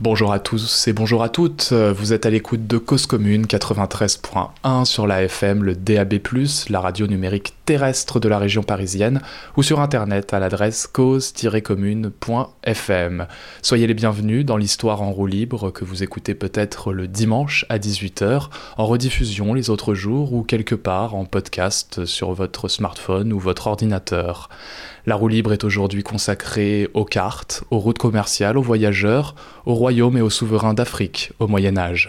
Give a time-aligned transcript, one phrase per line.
[0.00, 4.84] Bonjour à tous et bonjour à toutes, vous êtes à l'écoute de Cause Commune 93.1
[4.84, 6.20] sur la FM, le DAB+,
[6.70, 9.20] la radio numérique terrestre de la région parisienne,
[9.56, 13.26] ou sur internet à l'adresse cause-commune.fm.
[13.60, 17.78] Soyez les bienvenus dans l'histoire en roue libre que vous écoutez peut-être le dimanche à
[17.78, 23.40] 18h, en rediffusion les autres jours ou quelque part en podcast sur votre smartphone ou
[23.40, 24.48] votre ordinateur.
[25.04, 29.34] La roue libre est aujourd'hui consacrée aux cartes, aux routes commerciales, aux voyageurs,
[29.64, 32.08] aux et aux souverains d'Afrique au Moyen Âge.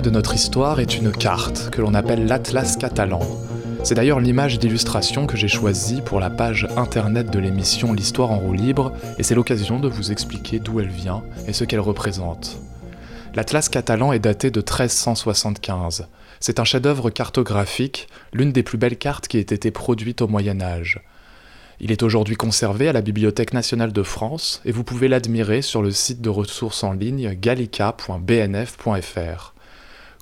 [0.00, 3.20] De notre histoire est une carte que l'on appelle l'Atlas catalan.
[3.84, 8.38] C'est d'ailleurs l'image d'illustration que j'ai choisie pour la page internet de l'émission L'Histoire en
[8.38, 12.58] roue libre, et c'est l'occasion de vous expliquer d'où elle vient et ce qu'elle représente.
[13.34, 16.08] L'Atlas catalan est daté de 1375.
[16.40, 20.60] C'est un chef-d'œuvre cartographique, l'une des plus belles cartes qui ait été produite au Moyen
[20.60, 21.00] Âge.
[21.78, 25.82] Il est aujourd'hui conservé à la Bibliothèque nationale de France et vous pouvez l'admirer sur
[25.82, 29.53] le site de ressources en ligne gallica.bnf.fr.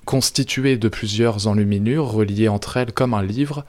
[0.05, 3.65] Constitué de plusieurs enluminures reliées entre elles comme un livre,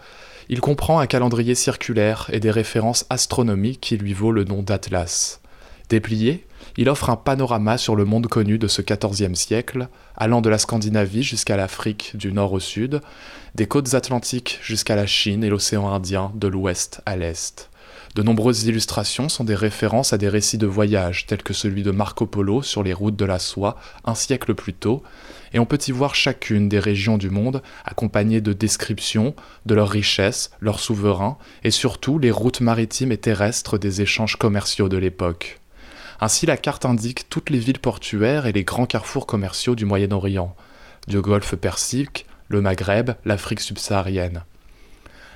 [0.49, 5.41] il comprend un calendrier circulaire et des références astronomiques qui lui vaut le nom d'Atlas.
[5.89, 6.47] Déplié,
[6.77, 10.59] il offre un panorama sur le monde connu de ce XIVe siècle, allant de la
[10.59, 13.01] Scandinavie jusqu'à l'Afrique du nord au sud,
[13.55, 17.71] des côtes atlantiques jusqu'à la Chine et l'océan Indien de l'ouest à l'est.
[18.15, 21.91] De nombreuses illustrations sont des références à des récits de voyage, tels que celui de
[21.91, 25.03] Marco Polo sur les routes de la soie un siècle plus tôt,
[25.55, 29.35] et on peut y voir chacune des régions du monde accompagnées de descriptions
[29.65, 34.89] de leurs richesses, leurs souverains, et surtout les routes maritimes et terrestres des échanges commerciaux
[34.89, 35.61] de l'époque.
[36.21, 40.55] Ainsi, la carte indique toutes les villes portuaires et les grands carrefours commerciaux du Moyen-Orient,
[41.07, 44.43] du golfe Persique, le Maghreb, l'Afrique subsaharienne.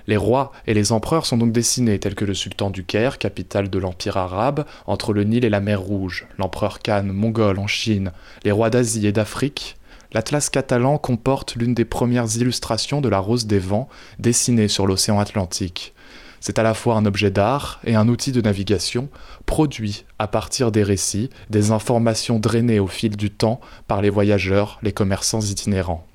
[0.08, 3.68] Les rois et les empereurs sont donc dessinés, tels que le sultan du Caire, capitale
[3.68, 8.12] de l'Empire arabe, entre le Nil et la mer Rouge, l'empereur Khan, mongol en Chine,
[8.42, 9.77] les rois d'Asie et d'Afrique.
[10.12, 13.88] L'Atlas catalan comporte l'une des premières illustrations de la Rose des Vents
[14.18, 15.94] dessinée sur l'océan Atlantique.
[16.40, 19.10] C'est à la fois un objet d'art et un outil de navigation,
[19.44, 24.78] produit à partir des récits, des informations drainées au fil du temps par les voyageurs,
[24.82, 26.06] les commerçants itinérants.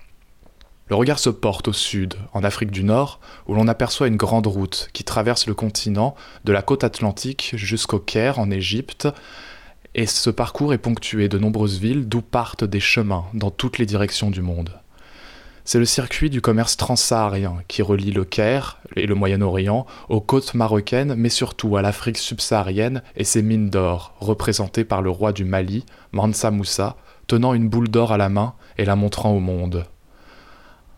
[0.87, 4.47] Le regard se porte au sud, en Afrique du Nord, où l'on aperçoit une grande
[4.47, 6.15] route qui traverse le continent
[6.45, 9.07] de la côte atlantique jusqu'au Caire en Égypte,
[9.95, 13.85] et ce parcours est ponctué de nombreuses villes d'où partent des chemins dans toutes les
[13.85, 14.79] directions du monde.
[15.65, 20.55] C'est le circuit du commerce transsaharien qui relie le Caire et le Moyen-Orient aux côtes
[20.55, 25.45] marocaines, mais surtout à l'Afrique subsaharienne et ses mines d'or, représentées par le roi du
[25.45, 29.85] Mali, Mansa Moussa, tenant une boule d'or à la main et la montrant au monde.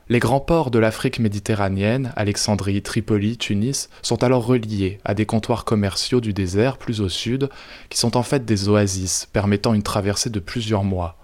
[0.08, 5.66] Les grands ports de l'Afrique méditerranéenne, Alexandrie, Tripoli, Tunis, sont alors reliés à des comptoirs
[5.66, 7.50] commerciaux du désert plus au sud,
[7.90, 11.18] qui sont en fait des oasis permettant une traversée de plusieurs mois.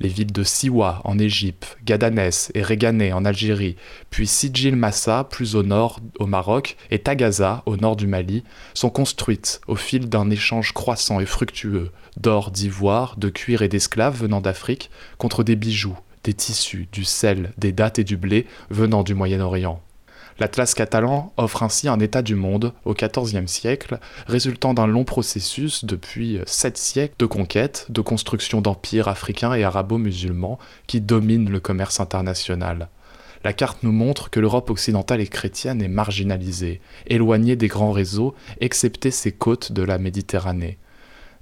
[0.00, 3.76] Les villes de Siwa en Égypte, Gadanès et Régané en Algérie,
[4.10, 8.42] puis Sijil Massa plus au nord au Maroc et Tagaza au nord du Mali
[8.74, 14.20] sont construites au fil d'un échange croissant et fructueux d'or, d'ivoire, de cuir et d'esclaves
[14.20, 19.02] venant d'Afrique contre des bijoux, des tissus, du sel, des dattes et du blé venant
[19.02, 19.80] du Moyen-Orient.
[20.40, 25.84] L'Atlas catalan offre ainsi un état du monde au XIVe siècle, résultant d'un long processus
[25.84, 30.58] depuis sept siècles de conquête, de construction d'empires africains et arabo-musulmans
[30.88, 32.88] qui dominent le commerce international.
[33.44, 38.34] La carte nous montre que l'Europe occidentale et chrétienne est marginalisée, éloignée des grands réseaux,
[38.60, 40.78] excepté ses côtes de la Méditerranée.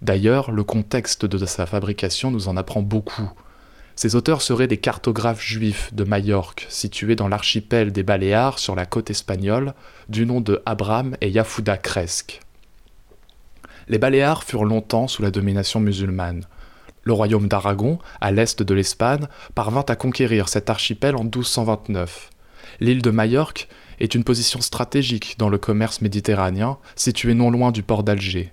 [0.02, 3.30] D'ailleurs, le contexte de sa fabrication nous en apprend beaucoup.
[3.94, 8.86] Ces auteurs seraient des cartographes juifs de Majorque, situés dans l'archipel des Baléares sur la
[8.86, 9.74] côte espagnole,
[10.08, 12.40] du nom de Abraham et Yafuda Cresque.
[13.88, 16.44] Les Baléares furent longtemps sous la domination musulmane.
[17.04, 22.30] Le royaume d'Aragon, à l'est de l'Espagne, parvint à conquérir cet archipel en 1229.
[22.80, 23.68] L'île de Majorque
[24.00, 28.52] est une position stratégique dans le commerce méditerranéen, située non loin du port d'Alger.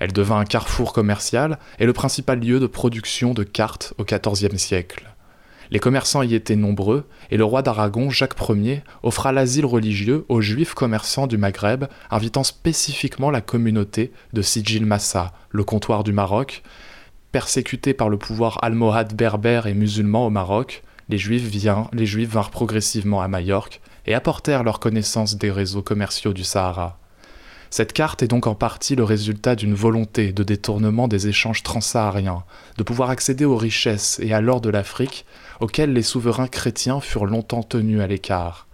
[0.00, 4.56] Elle devint un carrefour commercial et le principal lieu de production de cartes au XIVe
[4.56, 5.10] siècle.
[5.70, 10.40] Les commerçants y étaient nombreux, et le roi d'Aragon, Jacques Ier, offra l'asile religieux aux
[10.40, 16.62] juifs commerçants du Maghreb, invitant spécifiquement la communauté de Sijil Massa, le comptoir du Maroc.
[17.30, 21.48] Persécutés par le pouvoir almohade berbère et musulman au Maroc, les juifs,
[21.92, 26.99] les juifs vinrent progressivement à Majorque et apportèrent leur connaissance des réseaux commerciaux du Sahara.
[27.72, 32.42] Cette carte est donc en partie le résultat d'une volonté de détournement des échanges transsahariens,
[32.76, 35.24] de pouvoir accéder aux richesses et à l'or de l'Afrique
[35.60, 38.66] auxquelles les souverains chrétiens furent longtemps tenus à l'écart.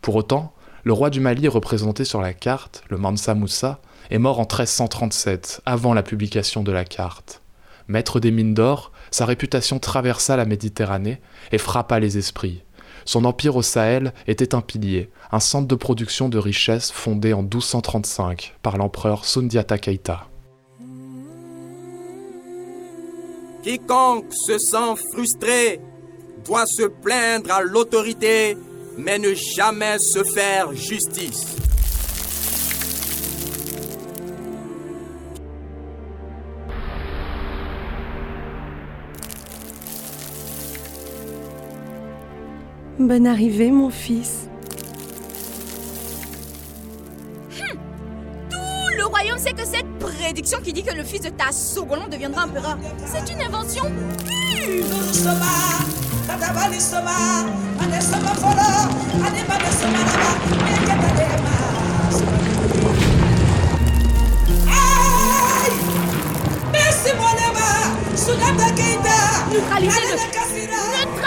[0.00, 0.52] Pour autant,
[0.84, 3.80] le roi du Mali représenté sur la carte, le Mansa Moussa,
[4.10, 7.42] est mort en 1337, avant la publication de la carte.
[7.88, 12.62] Maître des mines d'or, sa réputation traversa la Méditerranée et frappa les esprits.
[13.04, 17.42] Son empire au Sahel était un pilier, un centre de production de richesses fondé en
[17.42, 20.26] 1235 par l'empereur Sundiata Keita.
[23.62, 25.80] Quiconque se sent frustré
[26.44, 28.56] doit se plaindre à l'autorité,
[28.96, 31.56] mais ne jamais se faire justice.
[43.00, 44.46] Bonne arrivée, mon fils.
[47.58, 47.78] Hum.
[48.50, 52.08] Tout le royaume sait que cette prédiction qui dit que le fils de ta Sogolon
[52.08, 52.76] deviendra empereur,
[53.06, 53.84] c'est une invention
[54.54, 54.84] pure.
[69.52, 70.99] Neutralisez-le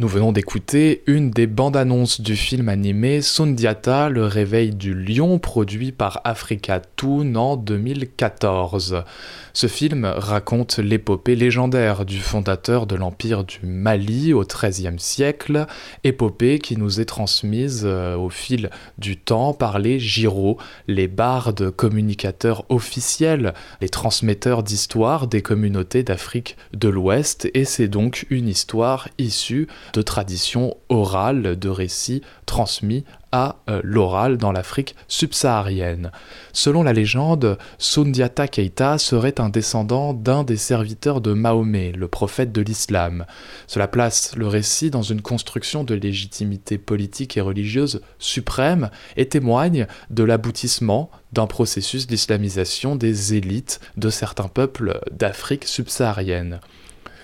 [0.00, 5.38] Nous venons d'écouter une des bandes annonces du film animé Sundiata, le réveil du lion,
[5.38, 9.04] produit par Africa Toon en 2014.
[9.52, 15.66] Ce film raconte l'épopée légendaire du fondateur de l'Empire du Mali au XIIIe siècle,
[16.02, 20.56] épopée qui nous est transmise euh, au fil du temps par les Giro,
[20.88, 28.24] les bardes communicateurs officiels, les transmetteurs d'histoire des communautés d'Afrique de l'Ouest, et c'est donc
[28.30, 36.10] une histoire issue de traditions orales, de récits transmis à euh, l'oral dans l'Afrique subsaharienne.
[36.52, 42.52] Selon la légende, Sundiata Keita serait un descendant d'un des serviteurs de Mahomet, le prophète
[42.52, 43.24] de l'islam.
[43.66, 49.86] Cela place le récit dans une construction de légitimité politique et religieuse suprême et témoigne
[50.10, 56.60] de l'aboutissement d'un processus d'islamisation des élites de certains peuples d'Afrique subsaharienne.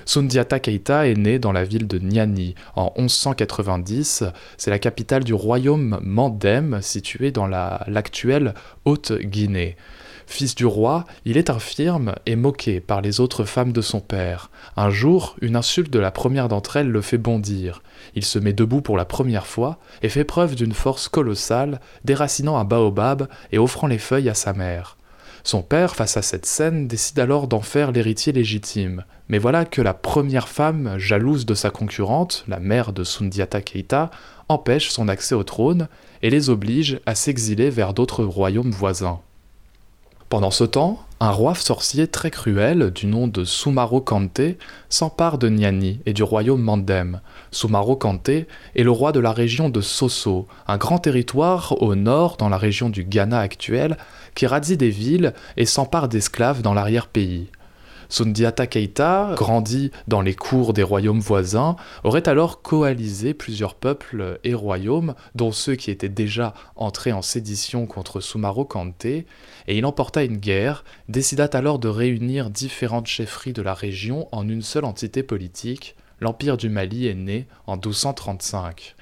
[0.06, 4.23] Sundiata Keita est né dans la ville de Niani en 1190.
[4.56, 8.55] C'est la capitale du royaume Mandem, situé dans l'actuelle
[8.85, 9.76] Haute-Guinée.
[10.29, 14.50] Fils du roi, il est infirme et moqué par les autres femmes de son père.
[14.76, 17.82] Un jour, une insulte de la première d'entre elles le fait bondir.
[18.14, 22.58] Il se met debout pour la première fois et fait preuve d'une force colossale, déracinant
[22.58, 24.97] un baobab et offrant les feuilles à sa mère.
[25.46, 29.05] Son père, face à cette scène, décide alors d'en faire l'héritier légitime.
[29.29, 34.10] Mais voilà que la première femme, jalouse de sa concurrente, la mère de Sundiata Keita,
[34.48, 35.86] empêche son accès au trône
[36.20, 39.20] et les oblige à s'exiler vers d'autres royaumes voisins.
[40.29, 44.56] Pendant ce temps, un roi sorcier très cruel, du nom de Sumaro Kante,
[44.88, 47.20] s'empare de Nyani et du royaume Mandem.
[47.56, 48.46] Sumaro Kante est
[48.82, 52.91] le roi de la région de Soso, un grand territoire au nord dans la région
[52.91, 53.96] du Ghana actuel,
[54.34, 57.48] qui radie des villes et s'empare d'esclaves dans l'arrière-pays.
[58.10, 64.53] Sundiata Keita, grandi dans les cours des royaumes voisins, aurait alors coalisé plusieurs peuples et
[64.53, 69.25] royaumes, dont ceux qui étaient déjà entrés en sédition contre Sumaro Kante, et
[69.67, 74.63] il emporta une guerre, décida alors de réunir différentes chefferies de la région en une
[74.63, 75.96] seule entité politique.
[76.20, 78.94] L'Empire du Mali est né en 1235.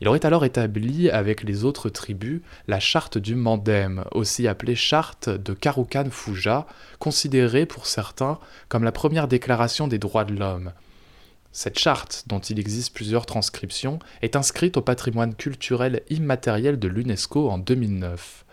[0.00, 5.28] Il aurait alors établi avec les autres tribus la charte du Mandem, aussi appelée charte
[5.28, 6.66] de Karukan Fuja,
[6.98, 10.72] considérée pour certains comme la première déclaration des droits de l'homme.
[11.50, 17.50] Cette charte, dont il existe plusieurs transcriptions, est inscrite au patrimoine culturel immatériel de l'UNESCO
[17.50, 18.44] en 2009.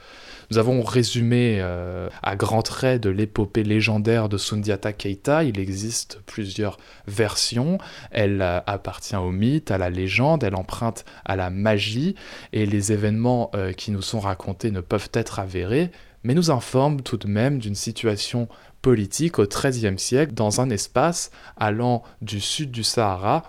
[0.51, 5.43] Nous avons résumé euh, à grands traits de l'épopée légendaire de Sundiata Keita.
[5.43, 7.77] Il existe plusieurs versions.
[8.11, 12.15] Elle euh, appartient au mythe, à la légende, elle emprunte à la magie,
[12.53, 15.91] et les événements euh, qui nous sont racontés ne peuvent être avérés,
[16.23, 18.47] mais nous informent tout de même d'une situation
[18.81, 23.43] politique au XIIIe siècle dans un espace allant du sud du Sahara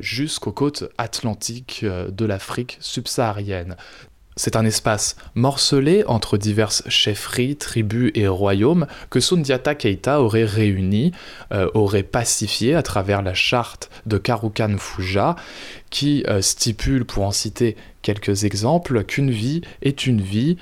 [0.00, 3.76] jusqu'aux côtes atlantiques de l'Afrique subsaharienne.
[4.42, 11.12] C'est un espace morcelé entre diverses chefferies, tribus et royaumes que Sundiata Keita aurait réuni,
[11.52, 15.36] euh, aurait pacifié à travers la charte de Karukan Fuja,
[15.90, 20.56] qui euh, stipule, pour en citer quelques exemples, qu'une vie est une vie,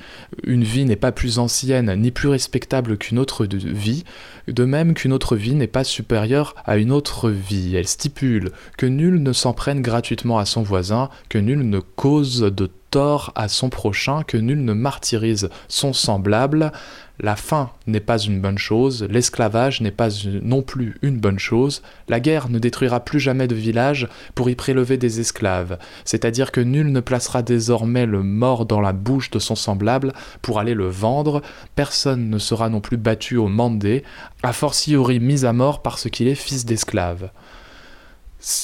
[0.44, 4.04] une vie n'est pas plus ancienne ni plus respectable qu'une autre vie,
[4.48, 7.76] de même qu'une autre vie n'est pas supérieure à une autre vie.
[7.76, 12.40] Elle stipule que nul ne s'en prenne gratuitement à son voisin, que nul ne cause
[12.40, 16.72] de tort à son prochain, que nul ne martyrise son semblable.
[17.20, 20.08] La faim n'est pas une bonne chose, l'esclavage n'est pas
[20.40, 24.06] non plus une bonne chose, la guerre ne détruira plus jamais de village
[24.36, 28.92] pour y prélever des esclaves, c'est-à-dire que nul ne placera désormais le mort dans la
[28.92, 31.42] bouche de son semblable pour aller le vendre,
[31.74, 34.04] personne ne sera non plus battu au mandé,
[34.44, 37.30] a fortiori mis à mort parce qu'il est fils d'esclave.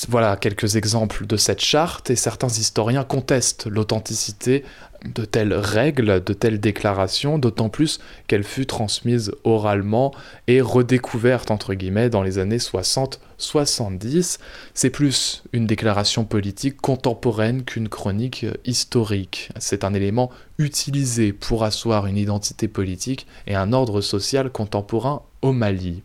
[0.09, 4.63] Voilà quelques exemples de cette charte et certains historiens contestent l'authenticité
[5.05, 10.13] de telles règles, de telles déclarations, d'autant plus qu'elle fut transmise oralement
[10.47, 14.39] et redécouverte entre guillemets dans les années 60-70.
[14.73, 19.51] C'est plus une déclaration politique contemporaine qu'une chronique historique.
[19.59, 25.53] C'est un élément utilisé pour asseoir une identité politique et un ordre social contemporain au
[25.53, 26.03] Mali.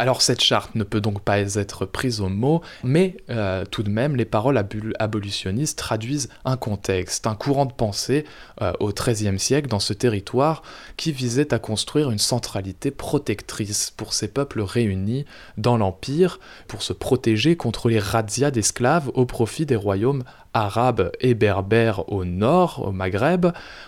[0.00, 3.90] Alors cette charte ne peut donc pas être prise au mot, mais euh, tout de
[3.90, 4.56] même les paroles
[4.98, 8.24] abolitionnistes traduisent un contexte, un courant de pensée
[8.62, 10.62] euh, au XIIIe siècle dans ce territoire
[10.96, 15.26] qui visait à construire une centralité protectrice pour ces peuples réunis
[15.58, 21.34] dans l'Empire, pour se protéger contre les razzias d'esclaves au profit des royaumes arabes et
[21.34, 23.46] berbères au nord, au Maghreb,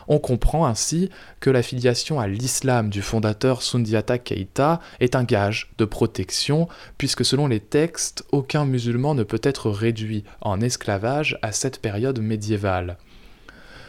[0.09, 5.85] on comprend ainsi que l'affiliation à l'islam du fondateur Sundiata Keita est un gage de
[5.85, 11.81] protection, puisque selon les textes, aucun musulman ne peut être réduit en esclavage à cette
[11.81, 12.97] période médiévale.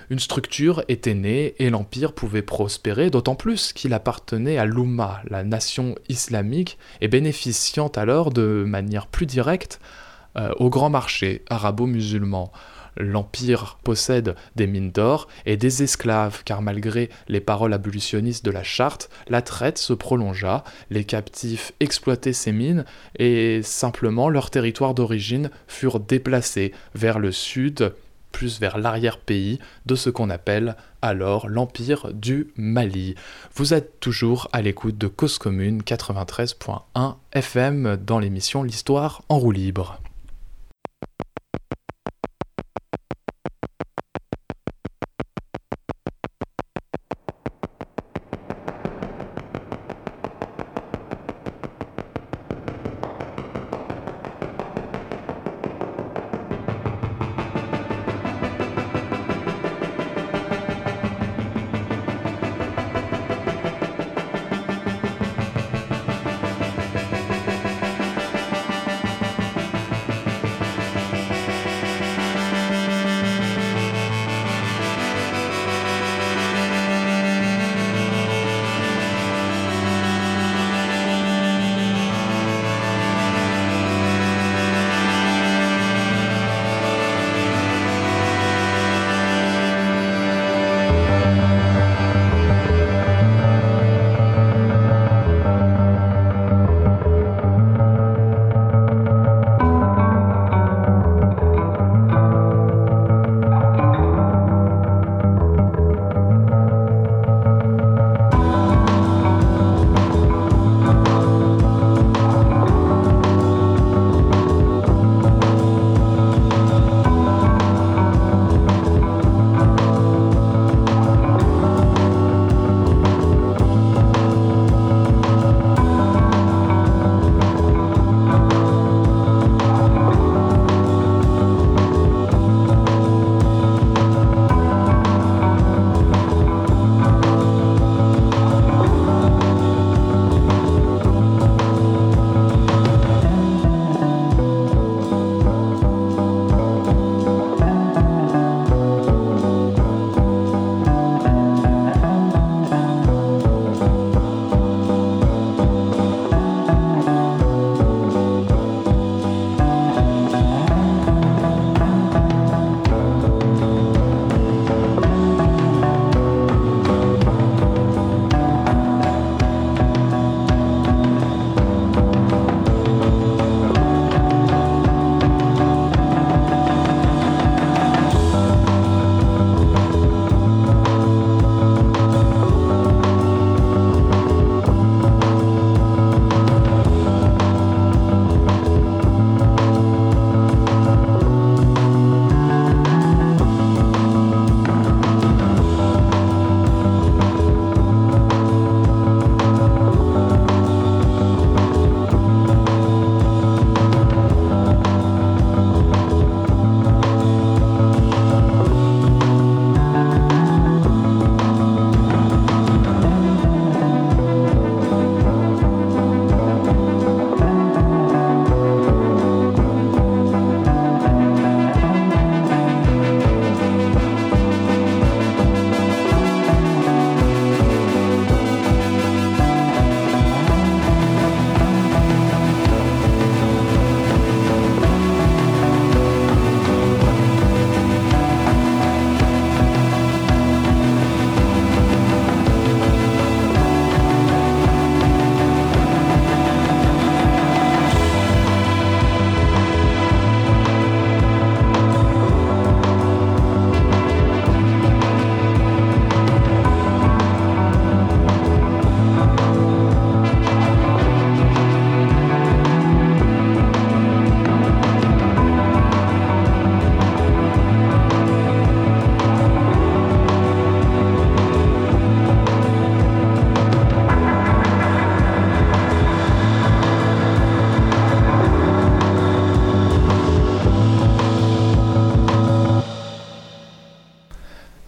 [0.09, 5.43] Une structure était née et l'empire pouvait prospérer, d'autant plus qu'il appartenait à l'Oumma, la
[5.43, 9.79] nation islamique, et bénéficiant alors de manière plus directe
[10.37, 12.51] euh, au grand marché arabo-musulman.
[12.97, 18.63] L'Empire possède des mines d'or et des esclaves, car malgré les paroles abolitionnistes de la
[18.63, 22.85] charte, la traite se prolongea, les captifs exploitaient ces mines
[23.17, 27.93] et simplement leurs territoires d'origine furent déplacés vers le sud,
[28.31, 33.15] plus vers l'arrière-pays de ce qu'on appelle alors l'Empire du Mali.
[33.55, 39.51] Vous êtes toujours à l'écoute de Cause Commune 93.1 FM dans l'émission L'Histoire en roue
[39.51, 39.99] libre.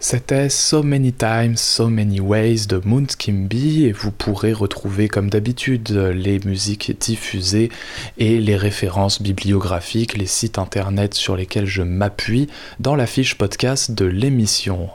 [0.08, 5.30] C'était So Many Times, So Many Ways de Moon Kimby et vous pourrez retrouver comme
[5.30, 7.72] d'habitude les musiques diffusées
[8.16, 12.46] et les références bibliographiques, les sites internet sur lesquels je m'appuie
[12.78, 14.90] dans la fiche podcast de l'émission.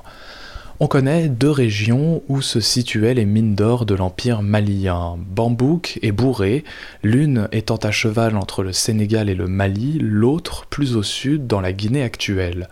[0.79, 6.13] On connaît deux régions où se situaient les mines d'or de l'Empire malien, Bambouk et
[6.13, 6.63] Bourré,
[7.03, 11.59] l'une étant à cheval entre le Sénégal et le Mali, l'autre plus au sud dans
[11.59, 12.69] la Guinée actuelle.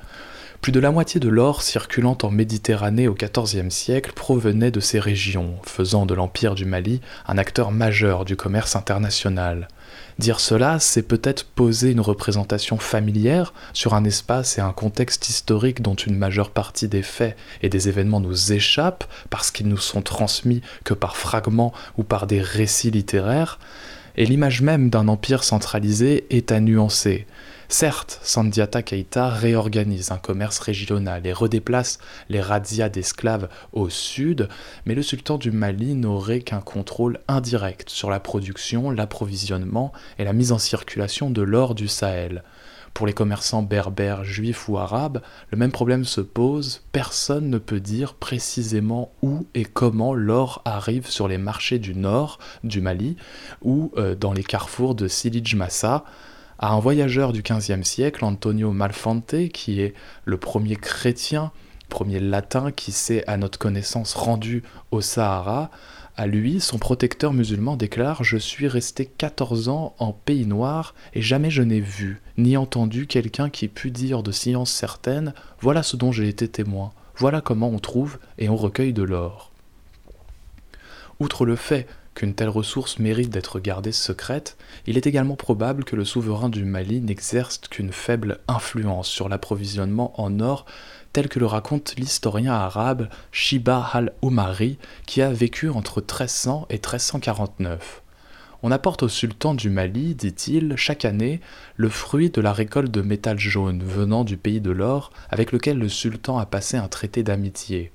[0.62, 5.00] Plus de la moitié de l'or circulant en Méditerranée au XIVe siècle provenait de ces
[5.00, 9.70] régions, faisant de l'Empire du Mali un acteur majeur du commerce international.
[10.18, 15.82] Dire cela, c'est peut-être poser une représentation familière sur un espace et un contexte historique
[15.82, 20.02] dont une majeure partie des faits et des événements nous échappent parce qu'ils nous sont
[20.02, 23.60] transmis que par fragments ou par des récits littéraires,
[24.18, 27.26] et l'image même d'un empire centralisé est à nuancer.
[27.72, 34.50] Certes, Sandiata Keita réorganise un commerce régional et redéplace les razzias d'esclaves au sud,
[34.88, 40.34] mais le sultan du Mali n'aurait qu'un contrôle indirect sur la production, l'approvisionnement et la
[40.34, 42.44] mise en circulation de l'or du Sahel.
[42.96, 47.80] Pour les commerçants berbères, juifs ou arabes, le même problème se pose, personne ne peut
[47.80, 53.16] dire précisément où et comment l'or arrive sur les marchés du nord du Mali
[53.62, 56.04] ou euh, dans les carrefours de Silij Massa,
[56.60, 59.94] à un voyageur du XVe siècle, Antonio Malfante, qui est
[60.26, 61.52] le premier chrétien,
[61.88, 65.72] premier latin qui s'est à notre connaissance rendu au Sahara,
[66.18, 71.22] à lui, son protecteur musulman déclare Je suis resté 14 ans en pays noir et
[71.22, 75.96] jamais je n'ai vu ni entendu quelqu'un qui pût dire de science certaine Voilà ce
[75.96, 79.52] dont j'ai été témoin, voilà comment on trouve et on recueille de l'or.
[81.22, 81.88] Outre le fait
[82.20, 86.66] qu'une telle ressource mérite d'être gardée secrète, il est également probable que le souverain du
[86.66, 90.66] Mali n'exerce qu'une faible influence sur l'approvisionnement en or
[91.14, 98.02] tel que le raconte l'historien arabe Shiba al-Umari qui a vécu entre 1300 et 1349.
[98.64, 101.40] On apporte au sultan du Mali, dit-il, chaque année,
[101.78, 105.78] le fruit de la récolte de métal jaune venant du pays de l'or avec lequel
[105.78, 107.94] le sultan a passé un traité d'amitié.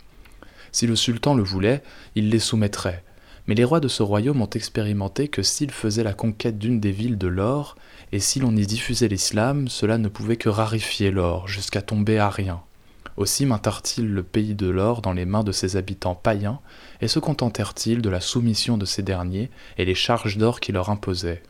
[0.73, 1.83] Si le sultan le voulait,
[2.15, 3.05] il les soumettrait,
[3.47, 6.93] mais les rois de ce royaume ont expérimenté que s'ils faisaient la conquête d'une des
[6.93, 7.77] villes de l'or,
[8.13, 12.31] et si l'on y diffusait l'islam, cela ne pouvait que rarifier l'or, jusqu'à tomber à
[12.31, 12.61] rien.
[13.17, 16.61] Aussi maintinrent-ils le pays de l'or dans les mains de ses habitants païens,
[17.01, 20.91] et se contentèrent-ils de la soumission de ces derniers et les charges d'or qui leur
[20.91, 21.43] imposaient.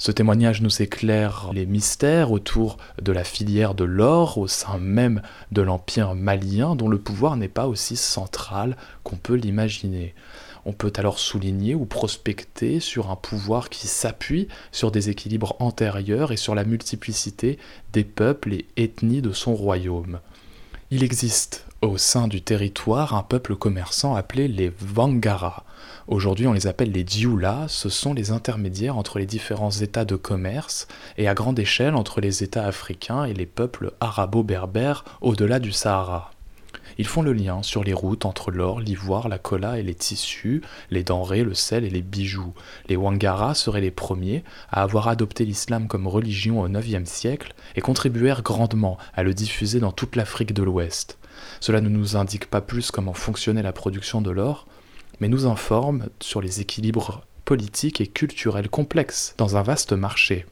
[0.00, 5.22] Ce témoignage nous éclaire les mystères autour de la filière de l'or au sein même
[5.50, 10.14] de l'empire malien dont le pouvoir n'est pas aussi central qu'on peut l'imaginer.
[10.68, 16.30] On peut alors souligner ou prospecter sur un pouvoir qui s'appuie sur des équilibres antérieurs
[16.30, 17.58] et sur la multiplicité
[17.94, 20.20] des peuples et ethnies de son royaume.
[20.90, 25.64] Il existe au sein du territoire un peuple commerçant appelé les Vangara.
[26.06, 30.16] Aujourd'hui, on les appelle les Dioula, ce sont les intermédiaires entre les différents états de
[30.16, 35.72] commerce et à grande échelle entre les états africains et les peuples arabo-berbères au-delà du
[35.72, 36.30] Sahara.
[36.98, 40.62] Ils font le lien sur les routes entre l'or, l'ivoire, la cola et les tissus,
[40.90, 42.54] les denrées, le sel et les bijoux.
[42.88, 47.80] Les Wangara seraient les premiers à avoir adopté l'islam comme religion au IXe siècle et
[47.80, 51.18] contribuèrent grandement à le diffuser dans toute l'Afrique de l'Ouest.
[51.60, 54.66] Cela ne nous indique pas plus comment fonctionnait la production de l'or,
[55.20, 60.46] mais nous informe sur les équilibres politiques et culturels complexes dans un vaste marché.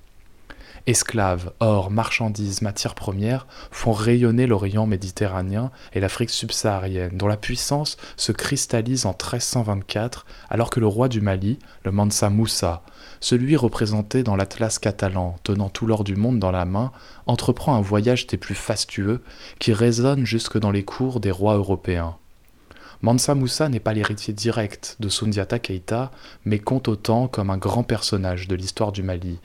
[0.87, 7.97] Esclaves, or, marchandises, matières premières font rayonner l'Orient méditerranéen et l'Afrique subsaharienne, dont la puissance
[8.17, 12.83] se cristallise en 1324 alors que le roi du Mali, le Mansa Moussa,
[13.19, 16.93] celui représenté dans l'Atlas catalan, tenant tout l'or du monde dans la main,
[17.27, 19.23] entreprend un voyage des plus fastueux
[19.59, 22.17] qui résonne jusque dans les cours des rois européens.
[23.03, 26.11] Mansa Moussa n'est pas l'héritier direct de Sundiata Keita,
[26.45, 29.39] mais compte autant comme un grand personnage de l'histoire du Mali,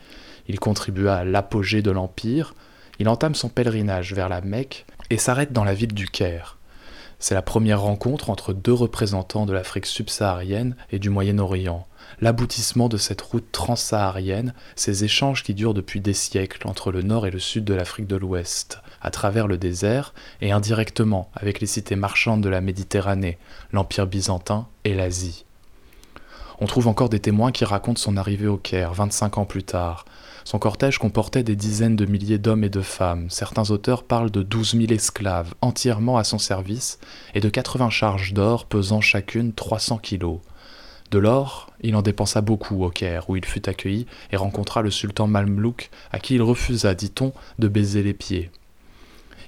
[0.47, 2.53] il contribua à l'apogée de l'Empire,
[2.99, 6.57] il entame son pèlerinage vers la Mecque et s'arrête dans la ville du Caire.
[7.19, 11.85] C'est la première rencontre entre deux représentants de l'Afrique subsaharienne et du Moyen-Orient,
[12.19, 17.27] l'aboutissement de cette route transsaharienne, ces échanges qui durent depuis des siècles entre le nord
[17.27, 21.67] et le sud de l'Afrique de l'Ouest, à travers le désert et indirectement avec les
[21.67, 23.37] cités marchandes de la Méditerranée,
[23.71, 25.45] l'Empire byzantin et l'Asie.
[26.59, 30.05] On trouve encore des témoins qui racontent son arrivée au Caire 25 ans plus tard,
[30.43, 33.29] son cortège comportait des dizaines de milliers d'hommes et de femmes.
[33.29, 36.99] Certains auteurs parlent de 12 000 esclaves entièrement à son service
[37.33, 40.39] et de 80 charges d'or pesant chacune 300 kilos.
[41.11, 44.89] De l'or, il en dépensa beaucoup au Caire, où il fut accueilli et rencontra le
[44.89, 48.49] sultan Malmlouk, à qui il refusa, dit-on, de baiser les pieds.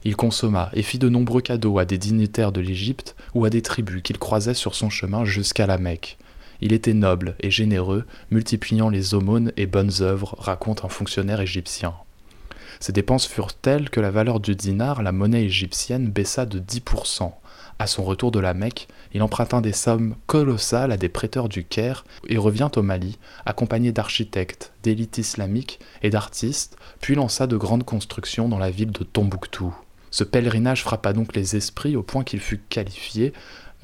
[0.04, 3.62] Il consomma et fit de nombreux cadeaux à des dignitaires de l'Égypte ou à des
[3.62, 6.18] tribus qu'il croisait sur son chemin jusqu'à la Mecque.
[6.66, 11.94] Il était noble et généreux, multipliant les aumônes et bonnes œuvres, raconte un fonctionnaire égyptien.
[12.80, 17.34] Ses dépenses furent telles que la valeur du dinar, la monnaie égyptienne, baissa de 10%.
[17.80, 21.66] À son retour de la Mecque, il emprunta des sommes colossales à des prêteurs du
[21.66, 27.84] Caire et revient au Mali, accompagné d'architectes, d'élites islamiques et d'artistes, puis lança de grandes
[27.84, 29.76] constructions dans la ville de Tombouctou.
[30.14, 33.34] Ce pèlerinage frappa donc les esprits au point qu'il fut qualifié,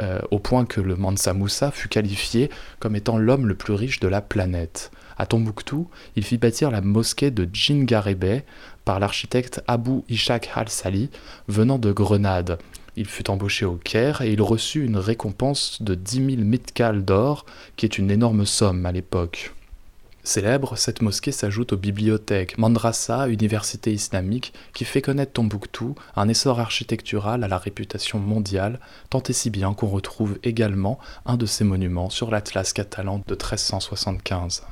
[0.02, 4.00] euh, au point que le Mansa Moussa fut qualifié comme étant l'homme le plus riche
[4.00, 4.92] de la planète.
[5.18, 8.42] À Tombouctou, il fit bâtir la mosquée de Djingarebe
[8.86, 11.10] par l'architecte Abu Ishaq al-Sali,
[11.48, 12.58] venant de Grenade,
[13.00, 17.46] il fut embauché au Caire et il reçut une récompense de 10 000 mitkals d'or,
[17.78, 19.54] qui est une énorme somme à l'époque.
[20.24, 26.60] Célèbre, cette mosquée s'ajoute aux bibliothèques, Mandrasa, université islamique, qui fait connaître Tombouctou, un essor
[26.60, 28.80] architectural à la réputation mondiale,
[29.10, 33.34] tant et si bien qu'on retrouve également un de ses monuments sur l'Atlas catalan de
[33.34, 34.64] 1375.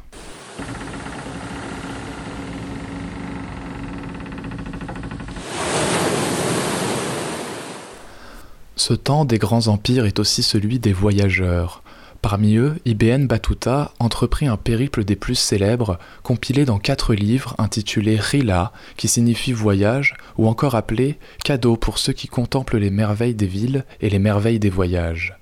[8.75, 11.83] Ce temps des grands empires est aussi celui des voyageurs.
[12.29, 18.17] Parmi eux, Ibn Battuta entreprit un périple des plus célèbres, compilé dans quatre livres intitulés
[18.19, 23.47] Rila, qui signifie voyage, ou encore appelé Cadeau pour ceux qui contemplent les merveilles des
[23.47, 25.37] villes et les merveilles des voyages.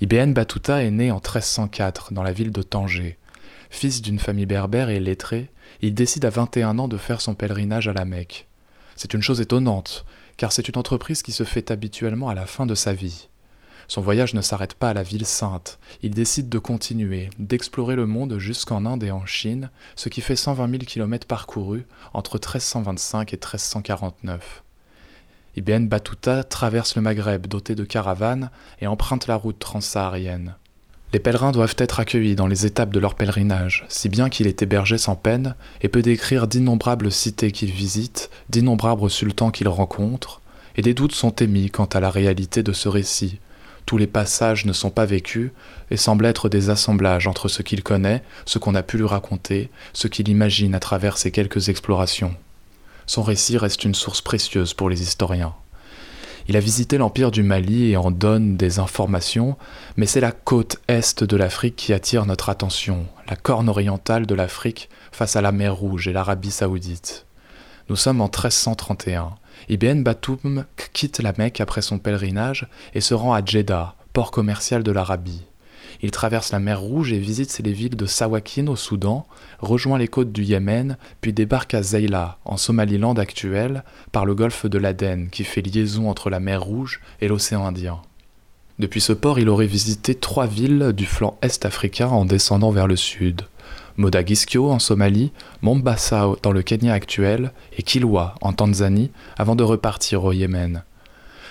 [0.00, 3.16] Ibn Battuta est né en 1304 dans la ville de Tanger.
[3.70, 5.48] Fils d'une famille berbère et lettrée,
[5.80, 8.48] il décide à 21 ans de faire son pèlerinage à la Mecque.
[8.96, 10.04] C'est une chose étonnante,
[10.38, 13.28] car c'est une entreprise qui se fait habituellement à la fin de sa vie.
[13.88, 18.06] Son voyage ne s'arrête pas à la ville sainte, il décide de continuer, d'explorer le
[18.06, 23.32] monde jusqu'en Inde et en Chine, ce qui fait 120 000 km parcourus entre 1325
[23.32, 24.62] et 1349.
[25.56, 28.50] Ibn Battuta traverse le Maghreb doté de caravanes
[28.82, 30.54] et emprunte la route transsaharienne.
[31.14, 34.60] Les pèlerins doivent être accueillis dans les étapes de leur pèlerinage, si bien qu'il est
[34.60, 40.42] hébergé sans peine et peut décrire d'innombrables cités qu'il visite, d'innombrables sultans qu'il rencontre,
[40.76, 43.40] et des doutes sont émis quant à la réalité de ce récit.
[43.88, 45.50] Tous les passages ne sont pas vécus
[45.90, 49.70] et semblent être des assemblages entre ce qu'il connaît, ce qu'on a pu lui raconter,
[49.94, 52.34] ce qu'il imagine à travers ces quelques explorations.
[53.06, 55.54] Son récit reste une source précieuse pour les historiens.
[56.48, 59.56] Il a visité l'empire du Mali et en donne des informations,
[59.96, 64.34] mais c'est la côte est de l'Afrique qui attire notre attention, la corne orientale de
[64.34, 67.24] l'Afrique face à la mer Rouge et l'Arabie saoudite.
[67.88, 69.30] Nous sommes en 1331.
[69.68, 74.82] Ibn Batoum quitte la Mecque après son pèlerinage et se rend à Jeddah, port commercial
[74.82, 75.42] de l'Arabie.
[76.00, 79.26] Il traverse la mer Rouge et visite les villes de Sawakin au Soudan,
[79.58, 84.66] rejoint les côtes du Yémen, puis débarque à Zeila, en Somaliland actuelle, par le golfe
[84.66, 88.00] de l'Aden qui fait liaison entre la mer Rouge et l'océan Indien.
[88.78, 92.86] Depuis ce port, il aurait visité trois villes du flanc est africain en descendant vers
[92.86, 93.42] le sud.
[93.98, 100.24] Modagiskio en Somalie, Mombasa dans le Kenya actuel et Kilwa en Tanzanie avant de repartir
[100.24, 100.84] au Yémen.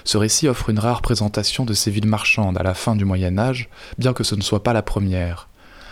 [0.06, 3.38] Ce récit offre une rare présentation de ces villes marchandes à la fin du Moyen
[3.38, 5.50] Âge, bien que ce ne soit pas la première.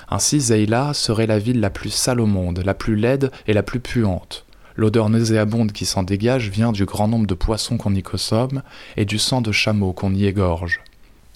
[0.10, 3.62] Ainsi, Zeila serait la ville la plus sale au monde, la plus laide et la
[3.63, 4.46] plus puante.
[4.78, 8.62] L'odeur nauséabonde qui s'en dégage vient du grand nombre de poissons qu'on y consomme
[8.96, 10.80] et du sang de chameau qu'on y égorge.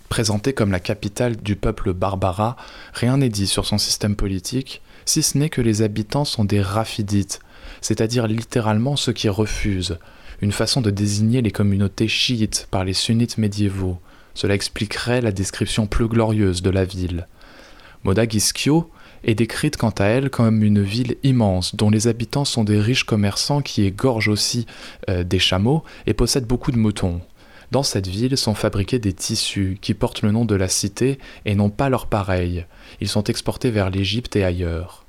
[0.07, 2.55] Présentée comme la capitale du peuple barbara,
[2.93, 6.61] rien n'est dit sur son système politique, si ce n'est que les habitants sont des
[6.61, 7.39] rafidites,
[7.81, 9.97] c'est-à-dire littéralement ceux qui refusent,
[10.39, 13.97] une façon de désigner les communautés chiites par les sunnites médiévaux.
[14.35, 17.27] Cela expliquerait la description plus glorieuse de la ville.
[18.03, 18.91] Modagiskio
[19.23, 23.03] est décrite quant à elle comme une ville immense dont les habitants sont des riches
[23.03, 24.67] commerçants qui égorgent aussi
[25.09, 27.19] euh, des chameaux et possèdent beaucoup de moutons.
[27.71, 31.55] Dans cette ville sont fabriqués des tissus qui portent le nom de la cité et
[31.55, 32.65] n'ont pas leur pareil.
[33.01, 35.05] Ils sont exportés vers l'Égypte et ailleurs.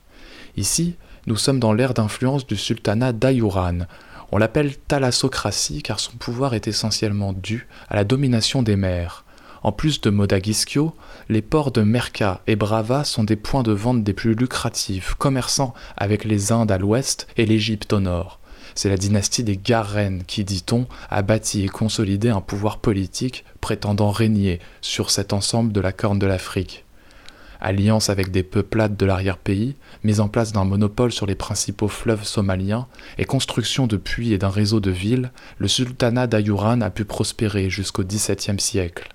[0.56, 0.96] Ici,
[1.26, 3.86] nous sommes dans l'ère d'influence du sultanat d'Ayuran,
[4.32, 9.24] on l'appelle thalassocratie car son pouvoir est essentiellement dû à la domination des mers.
[9.62, 10.94] En plus de Modagiskio,
[11.28, 15.74] les ports de Merka et Brava sont des points de vente des plus lucratifs, commerçant
[15.96, 18.39] avec les Indes à l'ouest et l'Égypte au nord.
[18.74, 24.10] C'est la dynastie des Garren qui, dit-on, a bâti et consolidé un pouvoir politique prétendant
[24.10, 26.84] régner sur cet ensemble de la corne de l'Afrique
[27.60, 32.24] alliance avec des peuplades de l'arrière-pays, mise en place d'un monopole sur les principaux fleuves
[32.24, 32.86] somaliens
[33.18, 37.70] et construction de puits et d'un réseau de villes, le sultanat d'Ayuran a pu prospérer
[37.70, 39.08] jusqu'au XVIIe siècle.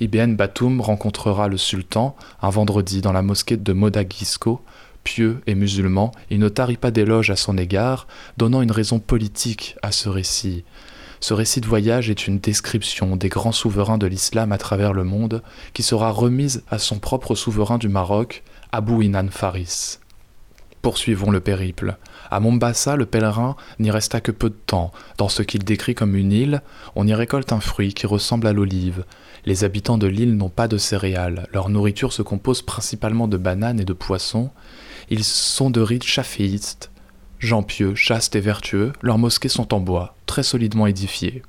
[0.00, 4.60] Ibn Batoum rencontrera le sultan un vendredi dans la mosquée de Modagisko.
[5.04, 9.76] Pieux et musulman, il ne tarit pas d'éloges à son égard, donnant une raison politique
[9.82, 10.64] à ce récit.
[11.20, 15.04] Ce récit de voyage est une description des grands souverains de l'islam à travers le
[15.04, 19.98] monde qui sera remise à son propre souverain du Maroc, Abou Inan Faris.
[20.82, 21.96] Poursuivons le périple.
[22.28, 24.90] À Mombasa, le pèlerin n'y resta que peu de temps.
[25.16, 26.62] Dans ce qu'il décrit comme une île,
[26.96, 29.04] on y récolte un fruit qui ressemble à l'olive.
[29.44, 31.46] Les habitants de l'île n'ont pas de céréales.
[31.52, 34.50] Leur nourriture se compose principalement de bananes et de poissons.
[35.14, 36.90] Ils sont de rites chaféistes.
[37.38, 41.42] Gens pieux, chastes et vertueux, leurs mosquées sont en bois, très solidement édifiées.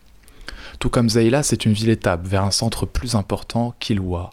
[0.79, 4.31] Tout comme Zeila, c'est une ville-étape vers un centre plus important, Kilwa.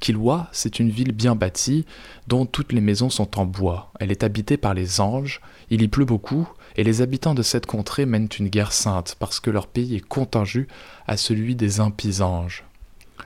[0.00, 1.86] Kilwa, c'est une ville bien bâtie,
[2.28, 3.92] dont toutes les maisons sont en bois.
[3.98, 7.64] Elle est habitée par les anges, il y pleut beaucoup, et les habitants de cette
[7.64, 10.66] contrée mènent une guerre sainte, parce que leur pays est contingent
[11.06, 12.62] à celui des impies anges.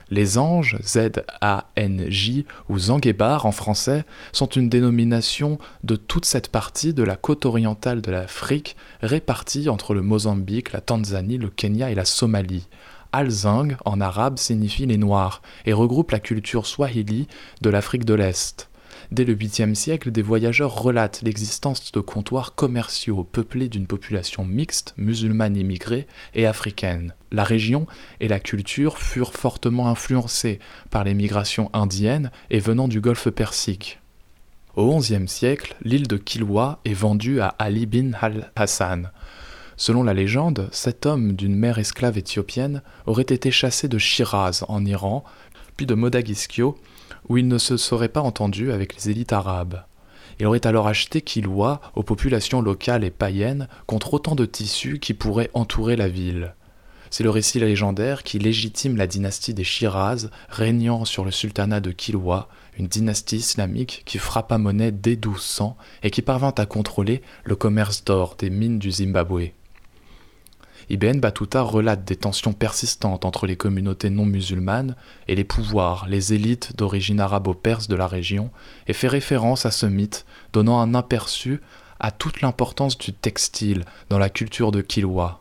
[0.09, 7.03] Les anges, Z-A-N-J ou Zanguebar en français, sont une dénomination de toute cette partie de
[7.03, 12.05] la côte orientale de l'Afrique répartie entre le Mozambique, la Tanzanie, le Kenya et la
[12.05, 12.67] Somalie.
[13.13, 17.27] Al-Zang en arabe signifie les Noirs et regroupe la culture swahili
[17.61, 18.69] de l'Afrique de l'Est.
[19.11, 24.93] Dès le 8e siècle, des voyageurs relatent l'existence de comptoirs commerciaux peuplés d'une population mixte,
[24.95, 27.13] musulmane immigrée et africaine.
[27.31, 27.87] La région
[28.19, 33.99] et la culture furent fortement influencées par les migrations indiennes et venant du golfe Persique.
[34.75, 39.11] Au XIe siècle, l'île de Kilwa est vendue à Ali bin al-Hassan.
[39.77, 44.85] Selon la légende, cet homme d'une mère esclave éthiopienne aurait été chassé de Shiraz en
[44.85, 45.23] Iran,
[45.75, 46.77] puis de Modagiskio,
[47.29, 49.83] où il ne se serait pas entendu avec les élites arabes.
[50.39, 55.13] Il aurait alors acheté Kilwa aux populations locales et païennes contre autant de tissus qui
[55.13, 56.55] pourraient entourer la ville.
[57.11, 61.91] C'est le récit légendaire qui légitime la dynastie des Shiraz régnant sur le sultanat de
[61.91, 62.47] Kilwa,
[62.79, 68.05] une dynastie islamique qui frappa monnaie dès 1200 et qui parvint à contrôler le commerce
[68.05, 69.51] d'or des mines du Zimbabwe.
[70.89, 74.95] Ibn Battuta relate des tensions persistantes entre les communautés non musulmanes
[75.27, 78.51] et les pouvoirs, les élites d'origine arabo-perse de la région,
[78.87, 81.59] et fait référence à ce mythe, donnant un aperçu
[81.99, 85.40] à toute l'importance du textile dans la culture de Kilwa.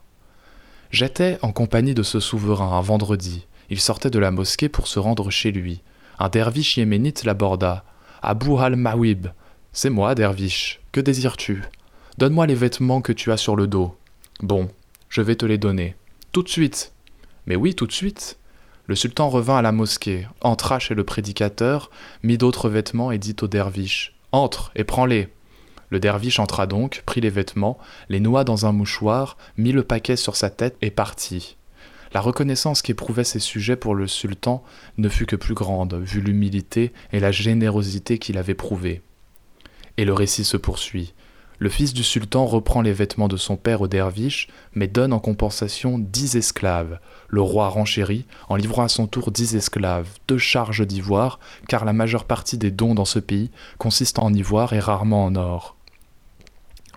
[0.90, 3.46] J'étais en compagnie de ce souverain un vendredi.
[3.70, 5.82] Il sortait de la mosquée pour se rendre chez lui.
[6.18, 7.84] Un derviche yéménite l'aborda.
[8.22, 9.28] Abu al-Mawib.
[9.72, 10.80] C'est moi, derviche.
[10.90, 11.62] Que désires-tu?
[12.18, 13.96] Donne-moi les vêtements que tu as sur le dos.
[14.40, 14.68] Bon,
[15.08, 15.94] je vais te les donner.
[16.32, 16.92] Tout de suite.
[17.46, 18.38] Mais oui, tout de suite.
[18.86, 21.92] Le sultan revint à la mosquée, entra chez le prédicateur,
[22.24, 25.28] mit d'autres vêtements et dit au derviche Entre et prends-les.
[25.90, 30.16] Le derviche entra donc, prit les vêtements, les noua dans un mouchoir, mit le paquet
[30.16, 31.56] sur sa tête et partit.
[32.12, 34.64] La reconnaissance qu'éprouvaient ses sujets pour le sultan
[34.98, 39.02] ne fut que plus grande, vu l'humilité et la générosité qu'il avait prouvée.
[39.96, 41.12] Et le récit se poursuit.
[41.58, 45.18] Le fils du sultan reprend les vêtements de son père au derviche, mais donne en
[45.18, 46.98] compensation dix esclaves.
[47.28, 51.92] Le roi renchérit en livrant à son tour dix esclaves, deux charges d'ivoire, car la
[51.92, 55.76] majeure partie des dons dans ce pays consiste en ivoire et rarement en or.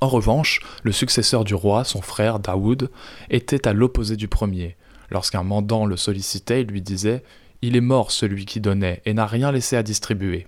[0.04, 2.92] En revanche, le successeur du roi, son frère Daoud,
[3.30, 4.76] était à l'opposé du premier.
[5.10, 7.24] Lorsqu'un mandant le sollicitait, il lui disait
[7.62, 10.46] Il est mort celui qui donnait et n'a rien laissé à distribuer.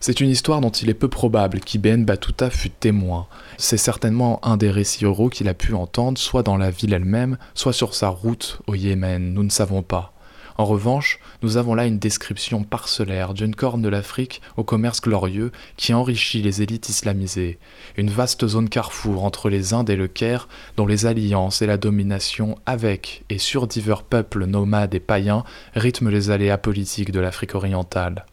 [0.00, 3.28] C'est une histoire dont il est peu probable qu'Ibn Battuta fût témoin.
[3.58, 7.38] C'est certainement un des récits oraux qu'il a pu entendre, soit dans la ville elle-même,
[7.54, 10.17] soit sur sa route au Yémen, nous ne savons pas.
[10.58, 15.52] En revanche, nous avons là une description parcellaire d'une corne de l'Afrique au commerce glorieux
[15.76, 17.60] qui enrichit les élites islamisées,
[17.96, 21.76] une vaste zone carrefour entre les Indes et le Caire dont les alliances et la
[21.76, 25.44] domination avec et sur divers peuples nomades et païens
[25.76, 28.26] rythment les aléas politiques de l'Afrique orientale.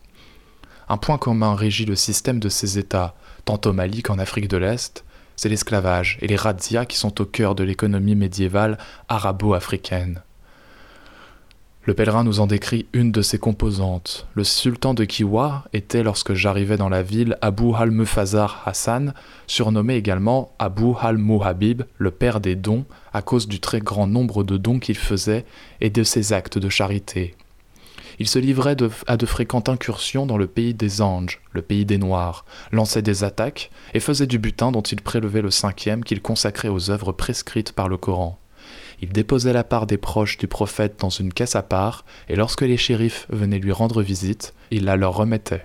[0.89, 3.13] Un point commun régit le système de ces États,
[3.45, 7.25] tant au Mali qu'en Afrique de l'Est, c'est l'esclavage et les razzias qui sont au
[7.25, 10.23] cœur de l'économie médiévale arabo-africaine.
[11.85, 14.27] Le pèlerin nous en décrit une de ses composantes.
[14.33, 19.13] Le sultan de Kiwa était, lorsque j'arrivais dans la ville, Abu al-Mufazar Hassan,
[19.45, 24.57] surnommé également Abu al-Muhabib, le père des dons, à cause du très grand nombre de
[24.57, 25.45] dons qu'il faisait
[25.79, 27.35] et de ses actes de charité
[28.19, 31.97] il se livrait à de fréquentes incursions dans le pays des anges, le pays des
[31.97, 36.69] noirs, lançait des attaques et faisait du butin dont il prélevait le cinquième qu'il consacrait
[36.69, 38.39] aux œuvres prescrites par le Coran.
[39.05, 42.63] Il déposait la part des proches du prophète dans une caisse à part, et lorsque
[42.63, 45.61] les shérifs venaient lui rendre visite, il la leur remettait.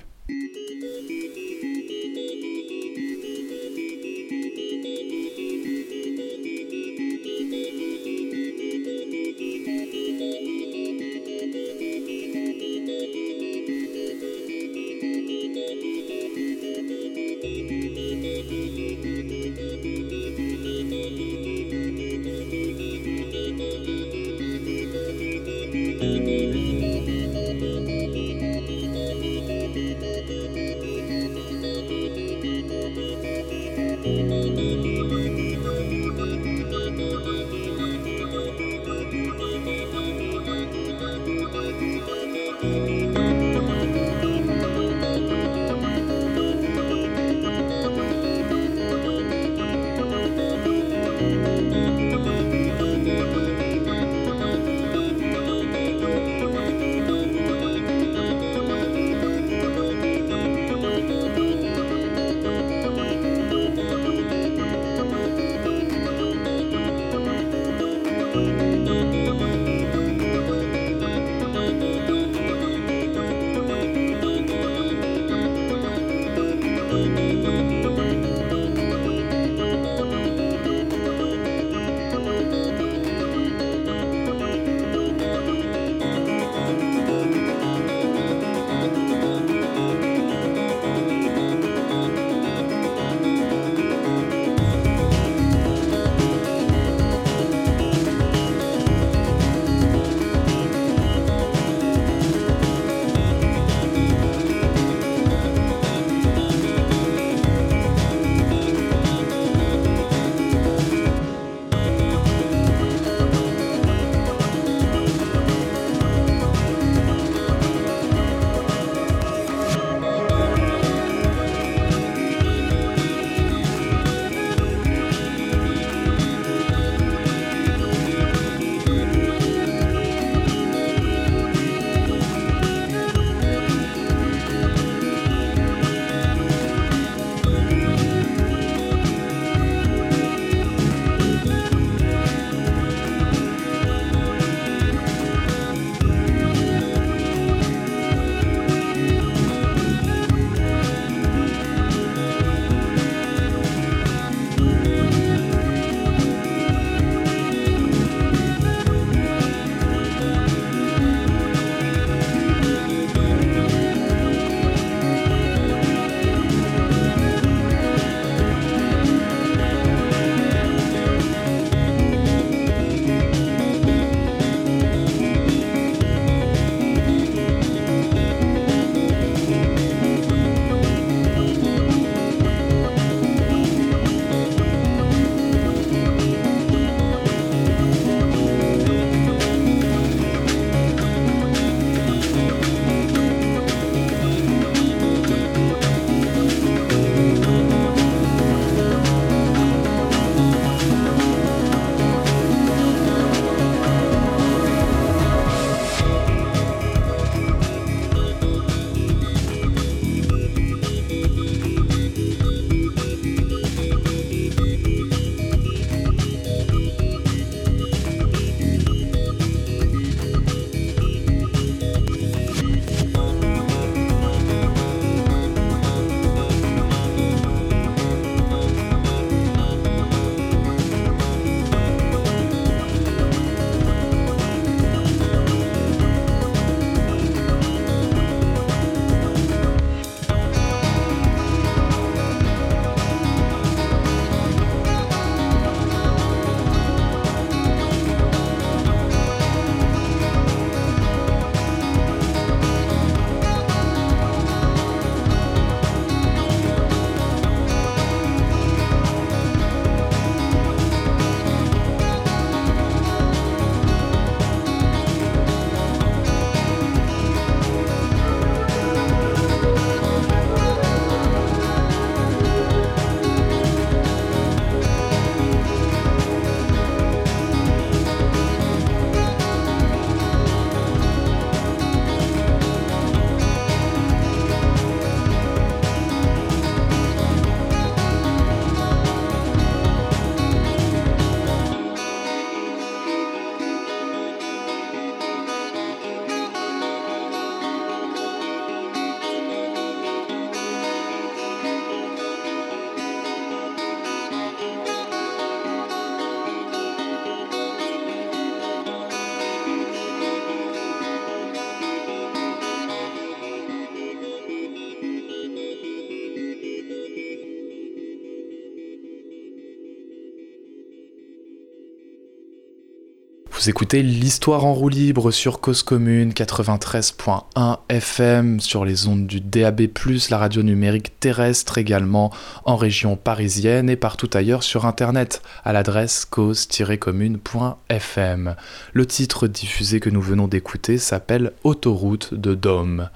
[323.60, 329.42] Vous écoutez l'histoire en roue libre sur Cause Commune 93.1 FM sur les ondes du
[329.42, 329.82] DAB+,
[330.30, 332.32] la radio numérique terrestre également
[332.64, 338.56] en région parisienne et partout ailleurs sur internet à l'adresse cause-commune.fm.
[338.94, 343.10] Le titre diffusé que nous venons d'écouter s'appelle Autoroute de Dôme.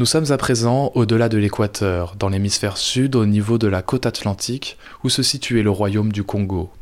[0.00, 4.06] Nous sommes à présent au-delà de l'équateur, dans l'hémisphère sud au niveau de la côte
[4.06, 6.72] atlantique où se situait le royaume du Congo.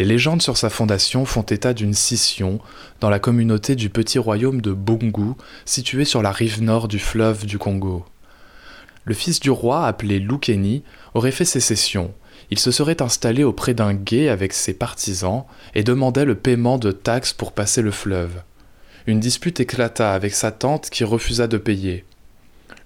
[0.00, 2.58] Les légendes sur sa fondation font état d'une scission
[3.00, 5.34] dans la communauté du petit royaume de Bungu,
[5.66, 8.06] situé sur la rive nord du fleuve du Congo.
[9.04, 12.14] Le fils du roi, appelé Lukeni, aurait fait sécession.
[12.50, 15.44] Il se serait installé auprès d'un guet avec ses partisans
[15.74, 18.42] et demandait le paiement de taxes pour passer le fleuve.
[19.06, 22.06] Une dispute éclata avec sa tante qui refusa de payer.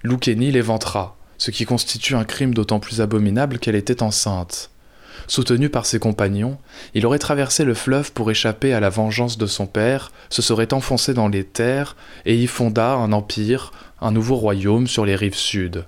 [0.03, 4.69] Lukeni l'éventra, ce qui constitue un crime d'autant plus abominable qu'elle était enceinte.
[5.27, 6.57] Soutenu par ses compagnons,
[6.93, 10.73] il aurait traversé le fleuve pour échapper à la vengeance de son père, se serait
[10.73, 11.95] enfoncé dans les terres
[12.25, 13.71] et y fonda un empire,
[14.01, 15.85] un nouveau royaume sur les rives sud.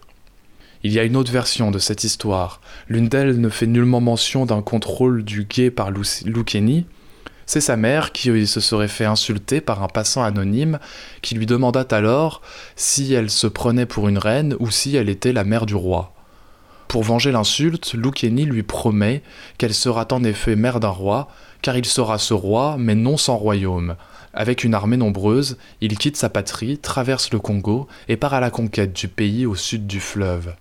[0.83, 2.61] Il y a une autre version de cette histoire.
[2.87, 6.85] L'une d'elles ne fait nullement mention d'un contrôle du guet par Lukeni.
[7.45, 10.79] C'est sa mère qui se serait fait insulter par un passant anonyme
[11.21, 12.41] qui lui demanda alors
[12.75, 16.16] si elle se prenait pour une reine ou si elle était la mère du roi.
[16.87, 19.21] Pour venger l'insulte, Lukeni lui promet
[19.57, 21.27] qu'elle sera en effet mère d'un roi,
[21.61, 23.95] car il sera ce roi, mais non sans royaume.
[24.33, 28.51] Avec une armée nombreuse, il quitte sa patrie, traverse le Congo et part à la
[28.51, 30.55] conquête du pays au sud du fleuve.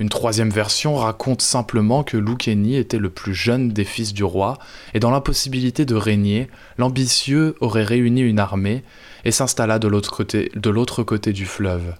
[0.00, 4.58] Une troisième version raconte simplement que Lukeni était le plus jeune des fils du roi,
[4.92, 6.48] et dans l'impossibilité de régner,
[6.78, 8.82] l'ambitieux aurait réuni une armée
[9.24, 11.94] et s'installa de l'autre côté du fleuve.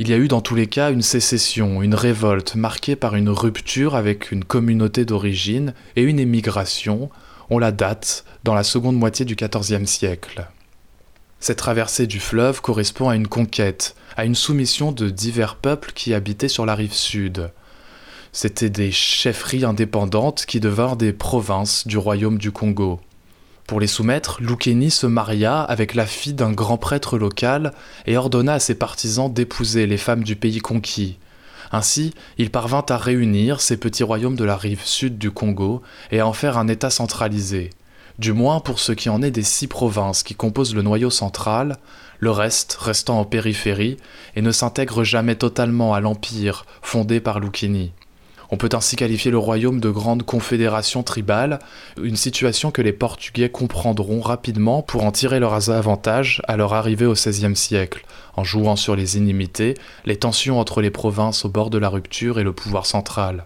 [0.00, 3.28] Il y a eu dans tous les cas une sécession, une révolte marquée par une
[3.28, 7.10] rupture avec une communauté d'origine et une émigration,
[7.50, 10.46] on la date dans la seconde moitié du XIVe siècle.
[11.40, 16.14] Cette traversée du fleuve correspond à une conquête, à une soumission de divers peuples qui
[16.14, 17.50] habitaient sur la rive sud.
[18.30, 23.00] C'étaient des chefferies indépendantes qui devinrent des provinces du royaume du Congo.
[23.68, 27.74] Pour les soumettre, Lukeni se maria avec la fille d'un grand prêtre local
[28.06, 31.18] et ordonna à ses partisans d'épouser les femmes du pays conquis.
[31.70, 36.20] Ainsi, il parvint à réunir ces petits royaumes de la rive sud du Congo et
[36.20, 37.68] à en faire un État centralisé.
[38.18, 41.76] Du moins pour ce qui en est des six provinces qui composent le noyau central,
[42.20, 43.98] le reste restant en périphérie
[44.34, 47.92] et ne s'intègre jamais totalement à l'empire fondé par Lukeni.
[48.50, 51.58] On peut ainsi qualifier le royaume de grande confédération tribale,
[52.02, 57.04] une situation que les Portugais comprendront rapidement pour en tirer leurs avantages à leur arrivée
[57.04, 59.74] au XVIe siècle, en jouant sur les inimités,
[60.06, 63.44] les tensions entre les provinces au bord de la rupture et le pouvoir central.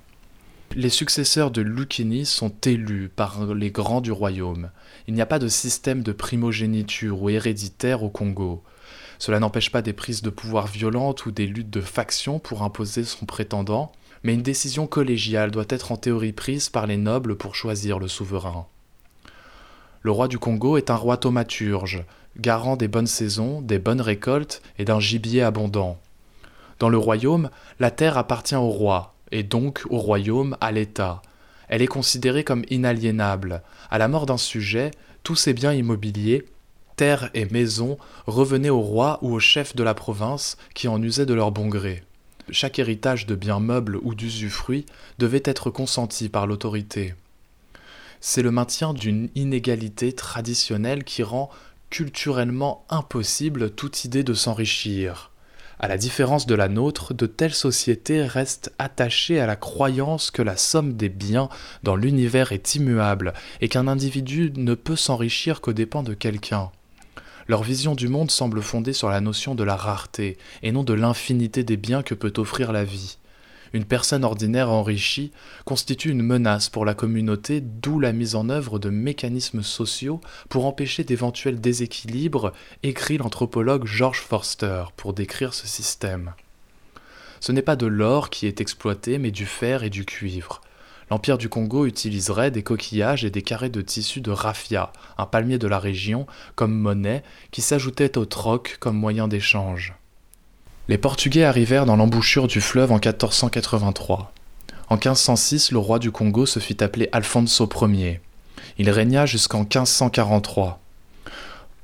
[0.77, 4.71] Les successeurs de Lucchini sont élus par les grands du royaume.
[5.09, 8.63] Il n'y a pas de système de primogéniture ou héréditaire au Congo.
[9.19, 13.05] Cela n'empêche pas des prises de pouvoir violentes ou des luttes de factions pour imposer
[13.05, 13.93] son prétendant,
[14.23, 18.09] mais une décision collégiale doit être en théorie prise par les nobles pour choisir le
[18.09, 18.67] souverain.
[20.03, 22.05] Le roi du Congo est un roi thaumaturge,
[22.37, 25.99] garant des bonnes saisons, des bonnes récoltes et d'un gibier abondant.
[26.79, 31.23] Dans le royaume, la terre appartient au roi, et donc au royaume à l'État.
[31.69, 33.63] Elle est considérée comme inaliénable.
[33.91, 34.91] À la mort d'un sujet,
[35.23, 36.45] tous ses biens immobiliers,
[36.97, 37.97] terres et maisons
[38.27, 41.69] revenaient au roi ou au chef de la province qui en usait de leur bon
[41.69, 42.03] gré
[42.51, 44.87] chaque héritage de biens meubles ou d'usufruit
[45.19, 47.15] devait être consenti par l'autorité.
[48.21, 51.51] C'est le maintien d'une inégalité traditionnelle qui rend
[51.91, 55.31] culturellement impossible toute idée de s'enrichir.
[55.79, 60.41] À la différence de la nôtre, de telles sociétés restent attachées à la croyance que
[60.41, 61.49] la somme des biens
[61.83, 66.71] dans l'univers est immuable et qu'un individu ne peut s'enrichir qu'aux dépens de quelqu'un.
[67.53, 70.95] Leur vision du monde semble fondée sur la notion de la rareté, et non de
[70.95, 73.19] l'infinité des biens que peut offrir la vie.
[73.75, 75.33] Une personne ordinaire enrichie
[75.67, 80.65] constitue une menace pour la communauté, d'où la mise en œuvre de mécanismes sociaux pour
[80.65, 86.33] empêcher d'éventuels déséquilibres, écrit l'anthropologue George Forster pour décrire ce système.
[87.41, 90.63] Ce n'est pas de l'or qui est exploité, mais du fer et du cuivre
[91.13, 95.59] l'Empire du Congo utiliserait des coquillages et des carrés de tissu de raffia, un palmier
[95.59, 99.93] de la région, comme monnaie, qui s'ajoutait au troc comme moyen d'échange.
[100.89, 104.33] Les Portugais arrivèrent dans l'embouchure du fleuve en 1483.
[104.89, 108.23] En 1506, le roi du Congo se fit appeler Alfonso Ier.
[108.79, 110.81] Il régna jusqu'en 1543.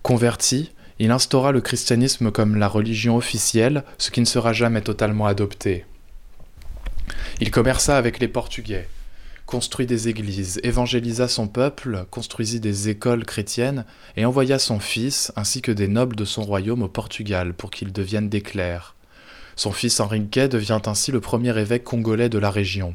[0.03, 5.27] Converti, il instaura le christianisme comme la religion officielle, ce qui ne sera jamais totalement
[5.27, 5.85] adopté.
[7.43, 8.89] Il commerça avec les Portugais.
[9.49, 13.87] Construit des églises, évangélisa son peuple, construisit des écoles chrétiennes
[14.19, 17.95] et envoya son fils ainsi que des nobles de son royaume au Portugal pour qu'ils
[17.95, 18.95] deviennent des clercs.
[19.57, 22.95] Son fils Henrique devient ainsi le premier évêque congolais de la région.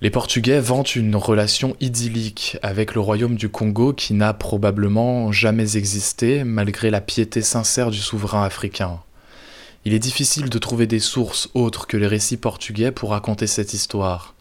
[0.00, 5.76] Les Portugais vantent une relation idyllique avec le royaume du Congo qui n'a probablement jamais
[5.76, 8.98] existé malgré la piété sincère du souverain africain.
[9.84, 13.72] Il est difficile de trouver des sources autres que les récits portugais pour raconter cette
[13.72, 14.34] histoire.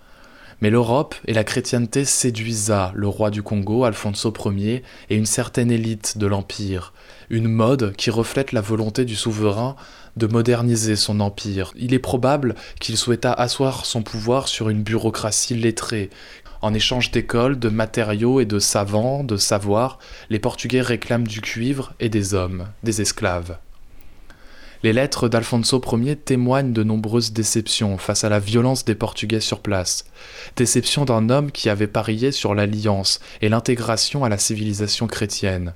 [0.61, 5.71] Mais l'Europe et la chrétienté séduisa le roi du Congo, Alfonso Ier, et une certaine
[5.71, 6.93] élite de l'Empire,
[7.29, 9.77] une mode qui reflète la volonté du souverain
[10.17, 11.71] de moderniser son empire.
[11.77, 16.09] Il est probable qu'il souhaita asseoir son pouvoir sur une bureaucratie lettrée.
[16.61, 19.97] En échange d'écoles, de matériaux et de savants, de savoirs,
[20.29, 23.57] les Portugais réclament du cuivre et des hommes, des esclaves.
[24.81, 29.59] Les lettres d'Alfonso Ier témoignent de nombreuses déceptions face à la violence des Portugais sur
[29.59, 30.05] place.
[30.55, 35.73] Déception d'un homme qui avait parié sur l'alliance et l'intégration à la civilisation chrétienne.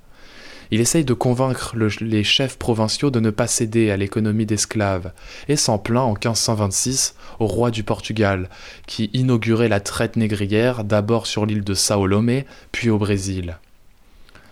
[0.72, 5.12] Il essaye de convaincre les chefs provinciaux de ne pas céder à l'économie d'esclaves,
[5.50, 8.50] et s'en plaint en 1526 au roi du Portugal,
[8.88, 13.58] qui inaugurait la traite négrière d'abord sur l'île de Sao Lomé, puis au Brésil.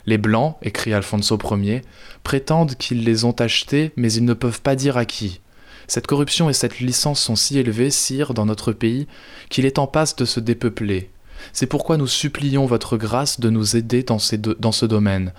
[0.05, 1.81] Les Blancs, écrit Alfonso Ier,
[2.23, 5.41] prétendent qu'ils les ont achetés, mais ils ne peuvent pas dire à qui.
[5.87, 9.07] Cette corruption et cette licence sont si élevées, sire, dans notre pays,
[9.49, 11.09] qu'il est en passe de se dépeupler.
[11.53, 15.33] C'est pourquoi nous supplions votre grâce de nous aider dans, ce domaine,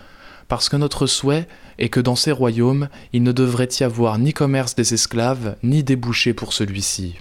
[0.49, 1.47] parce que notre souhait
[1.79, 5.83] est que dans ces royaumes, il ne devrait y avoir ni commerce des esclaves, ni
[5.85, 7.17] débouché pour celui-ci.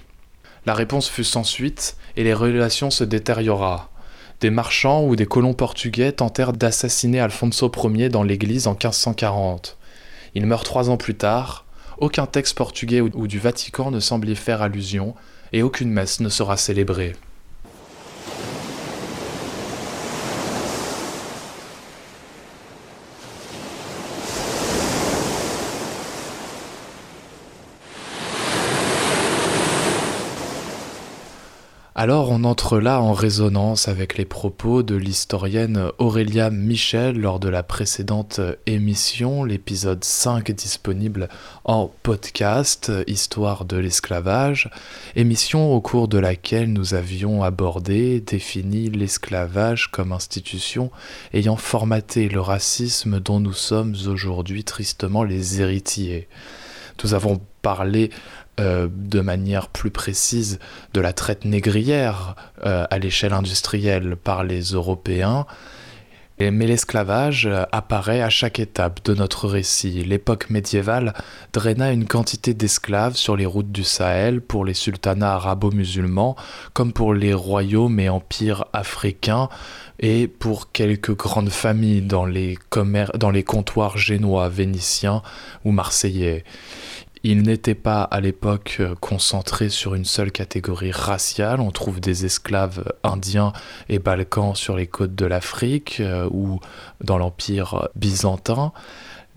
[0.66, 3.91] La réponse fut sans suite, et les relations se détériora
[4.42, 9.78] des marchands ou des colons portugais tentèrent d'assassiner Alfonso Ier dans l'église en 1540.
[10.34, 11.66] Il meurt trois ans plus tard,
[12.00, 15.14] aucun texte portugais ou du Vatican ne semble y faire allusion,
[15.54, 17.16] et aucune messe ne sera célébrée.
[32.04, 37.48] Alors on entre là en résonance avec les propos de l'historienne Aurélia Michel lors de
[37.48, 41.30] la précédente émission, l'épisode 5 disponible
[41.64, 44.72] en podcast, Histoire de l'esclavage,
[45.16, 50.90] émission au cours de laquelle nous avions abordé, défini l'esclavage comme institution
[51.36, 56.28] ayant formaté le racisme dont nous sommes aujourd'hui tristement les héritiers.
[57.04, 58.10] Nous avons parlé
[58.60, 60.60] euh, de manière plus précise
[60.94, 62.36] de la traite négrière
[62.66, 65.46] euh, à l'échelle industrielle par les Européens.
[66.50, 70.04] Mais l'esclavage euh, apparaît à chaque étape de notre récit.
[70.04, 71.14] L'époque médiévale
[71.54, 76.36] draina une quantité d'esclaves sur les routes du Sahel pour les sultanats arabo-musulmans,
[76.74, 79.50] comme pour les royaumes et empires africains,
[80.00, 82.58] et pour quelques grandes familles dans les,
[83.18, 85.22] dans les comptoirs génois, vénitiens
[85.64, 86.44] ou marseillais.
[87.24, 91.60] Il n'était pas à l'époque euh, concentré sur une seule catégorie raciale.
[91.60, 93.54] On trouve des esclaves indiens
[93.90, 96.60] et balkans sur les côtes de l'Afrique euh, ou
[97.04, 98.74] dans l'Empire byzantin.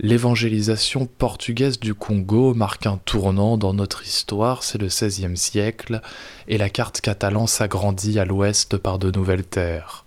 [0.01, 6.01] L'évangélisation portugaise du Congo marque un tournant dans notre histoire, c'est le XVIe siècle,
[6.49, 10.04] et la carte catalane s'agrandit à l'ouest par de nouvelles terres.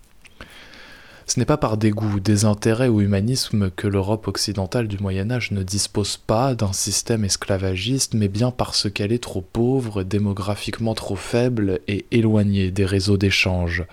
[1.28, 5.62] Ce n'est pas par dégoût, désintérêt ou humanisme que l'Europe occidentale du Moyen Âge ne
[5.62, 11.80] dispose pas d'un système esclavagiste, mais bien parce qu'elle est trop pauvre, démographiquement trop faible
[11.86, 13.84] et éloignée des réseaux d'échange.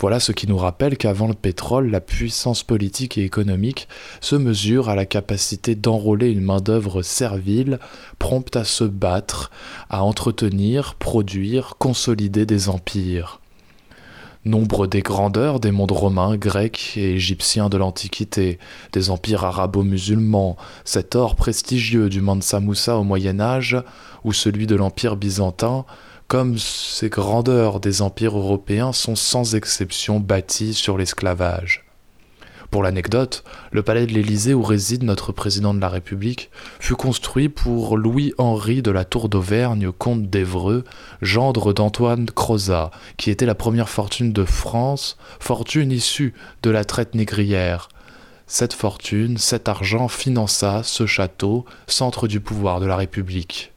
[0.00, 3.86] Voilà ce qui nous rappelle qu'avant le pétrole, la puissance politique et économique
[4.20, 7.78] se mesure à la capacité d'enrôler une main-d'œuvre servile,
[8.18, 9.52] prompte à se battre,
[9.88, 13.41] à entretenir, produire, consolider des empires.
[14.44, 18.58] Nombre des grandeurs des mondes romains, grecs et égyptiens de l'Antiquité,
[18.92, 23.76] des empires arabo-musulmans, cet or prestigieux du Mansa Moussa au Moyen Âge,
[24.24, 25.84] ou celui de l'Empire byzantin,
[26.26, 31.84] comme ces grandeurs des empires européens sont sans exception bâtis sur l'esclavage.
[32.72, 36.50] Pour l'anecdote, le palais de l'Élysée où réside notre président de la République
[36.80, 40.84] fut construit pour Louis-Henri de la Tour d'Auvergne, comte d'Evreux,
[41.20, 47.14] gendre d'Antoine Crozat, qui était la première fortune de France, fortune issue de la traite
[47.14, 47.90] négrière.
[48.46, 53.70] Cette fortune, cet argent finança ce château, centre du pouvoir de la République.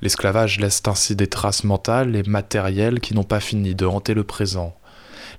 [0.00, 4.22] L'esclavage laisse ainsi des traces mentales et matérielles qui n'ont pas fini de hanter le
[4.22, 4.76] présent.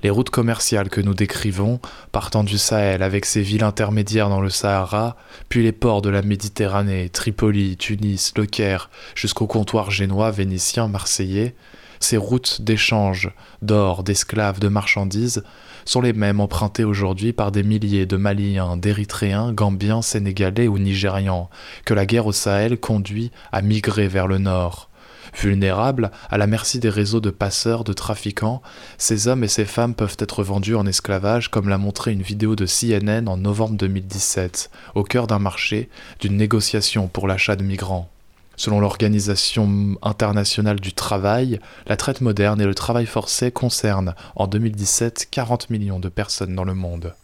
[0.04, 1.80] Les routes commerciales que nous décrivons,
[2.12, 5.16] partant du Sahel avec ses villes intermédiaires dans le Sahara,
[5.48, 11.56] puis les ports de la Méditerranée, Tripoli, Tunis, Le Caire, jusqu'au comptoir génois, vénitien, marseillais,
[12.02, 13.32] ces routes d'échange
[13.62, 15.42] d'or, d'esclaves, de marchandises
[15.86, 21.50] sont les mêmes empruntées aujourd'hui par des milliers de Maliens, d'Érythréens, Gambiens, Sénégalais ou Nigérians,
[21.86, 24.90] que la guerre au Sahel conduit à migrer vers le nord.
[25.36, 28.62] Vulnérables, à la merci des réseaux de passeurs, de trafiquants,
[28.98, 32.56] ces hommes et ces femmes peuvent être vendus en esclavage comme l'a montré une vidéo
[32.56, 38.10] de CNN en novembre 2017, au cœur d'un marché, d'une négociation pour l'achat de migrants.
[38.56, 45.28] Selon l'Organisation internationale du travail, la traite moderne et le travail forcé concernent en 2017
[45.32, 47.16] 40 millions de personnes dans le monde.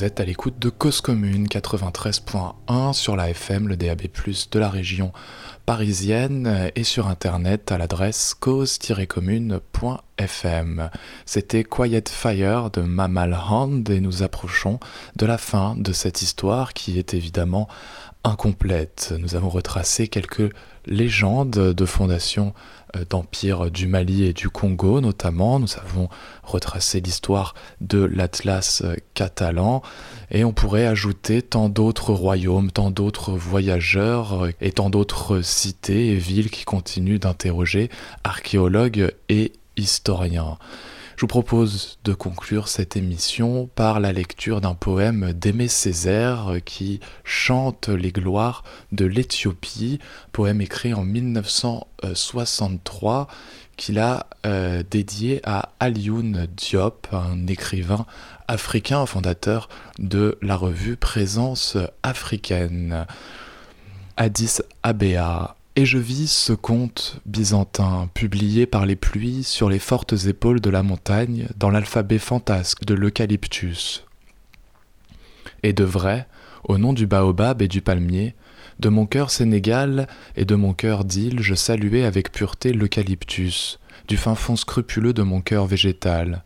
[0.00, 4.00] Vous êtes à l'écoute de Cause Commune 93.1 sur la FM, le DAB+,
[4.50, 5.12] de la région
[5.66, 10.90] parisienne et sur internet à l'adresse cause-commune.fm.
[11.26, 14.80] C'était Quiet Fire de Mamal Hand et nous approchons
[15.16, 17.68] de la fin de cette histoire qui est évidemment
[18.24, 19.14] incomplète.
[19.18, 20.52] Nous avons retracé quelques
[20.86, 22.54] légendes de fondation
[22.96, 25.58] euh, d'empire du Mali et du Congo notamment.
[25.58, 26.08] Nous avons
[26.42, 29.82] retracé l'histoire de l'Atlas euh, catalan
[30.30, 36.08] et on pourrait ajouter tant d'autres royaumes, tant d'autres voyageurs euh, et tant d'autres cités
[36.08, 37.90] et villes qui continuent d'interroger
[38.24, 40.58] archéologues et historiens.
[41.20, 47.00] Je vous propose de conclure cette émission par la lecture d'un poème d'Aimé Césaire qui
[47.24, 49.98] chante les gloires de l'Éthiopie,
[50.32, 53.28] poème écrit en 1963
[53.76, 58.06] qu'il a euh, dédié à Alioune Diop, un écrivain
[58.48, 59.68] africain fondateur
[59.98, 63.04] de la revue Présence africaine.
[64.16, 70.12] Addis Abea et je vis ce conte byzantin, publié par les pluies sur les fortes
[70.26, 74.04] épaules de la montagne, dans l'alphabet fantasque de l'eucalyptus.
[75.62, 76.28] Et de vrai,
[76.64, 78.34] au nom du baobab et du palmier,
[78.78, 80.06] de mon cœur sénégal
[80.36, 85.22] et de mon cœur d'île, je saluais avec pureté l'eucalyptus, du fin fond scrupuleux de
[85.22, 86.44] mon cœur végétal.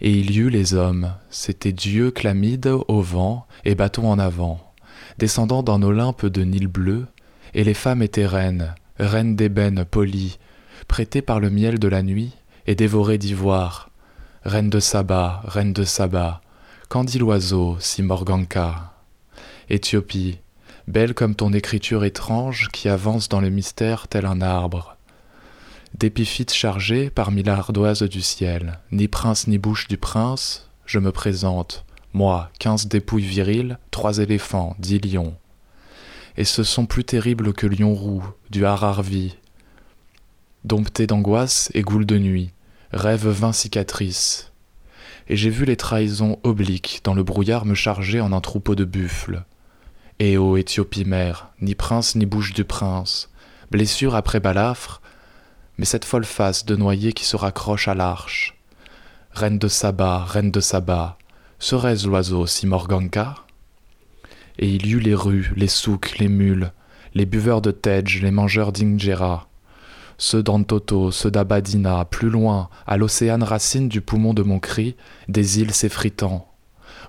[0.00, 4.58] Et il y eut les hommes, c'était Dieu clamide au vent et bâton en avant,
[5.16, 7.06] descendant d'un Olympe de Nil bleu,
[7.54, 10.38] et les femmes étaient reines, reines d'ébène polies,
[10.86, 12.32] prêtées par le miel de la nuit
[12.66, 13.90] et dévorées d'ivoire.
[14.44, 16.40] Reine de Saba, reine de Saba,
[16.88, 18.94] qu'en dit l'oiseau, si Morganka?
[19.68, 20.38] Éthiopie,
[20.86, 24.96] belle comme ton écriture étrange qui avance dans le mystère tel un arbre.
[25.94, 31.84] D'épiphytes chargés parmi l'ardoise du ciel, ni prince ni bouche du prince, je me présente,
[32.12, 35.34] moi, quinze dépouilles viriles, trois éléphants, dix lions
[36.38, 39.36] et ce sont plus terribles que lion roux, du hararvi.
[40.64, 42.52] Dompté d'angoisse et goule de nuit,
[42.92, 44.52] rêve vingt cicatrices.
[45.26, 48.84] Et j'ai vu les trahisons obliques dans le brouillard me charger en un troupeau de
[48.84, 49.42] buffles.
[50.20, 53.30] Et ô Éthiopie mère, ni prince ni bouche du prince,
[53.72, 55.02] blessure après balafre,
[55.76, 58.56] mais cette folle face de noyer qui se raccroche à l'arche.
[59.32, 61.18] Reine de Saba, reine de Saba,
[61.58, 63.34] serait-ce l'oiseau si Morganka
[64.58, 66.72] et il y eut les rues, les souks, les mules,
[67.14, 69.48] les buveurs de Tej, les mangeurs d'injera,
[70.20, 74.96] ceux d'Antoto, ceux d'Abadina, plus loin, à l'océan racine du poumon de mon cri,
[75.28, 76.48] des îles s'effritant.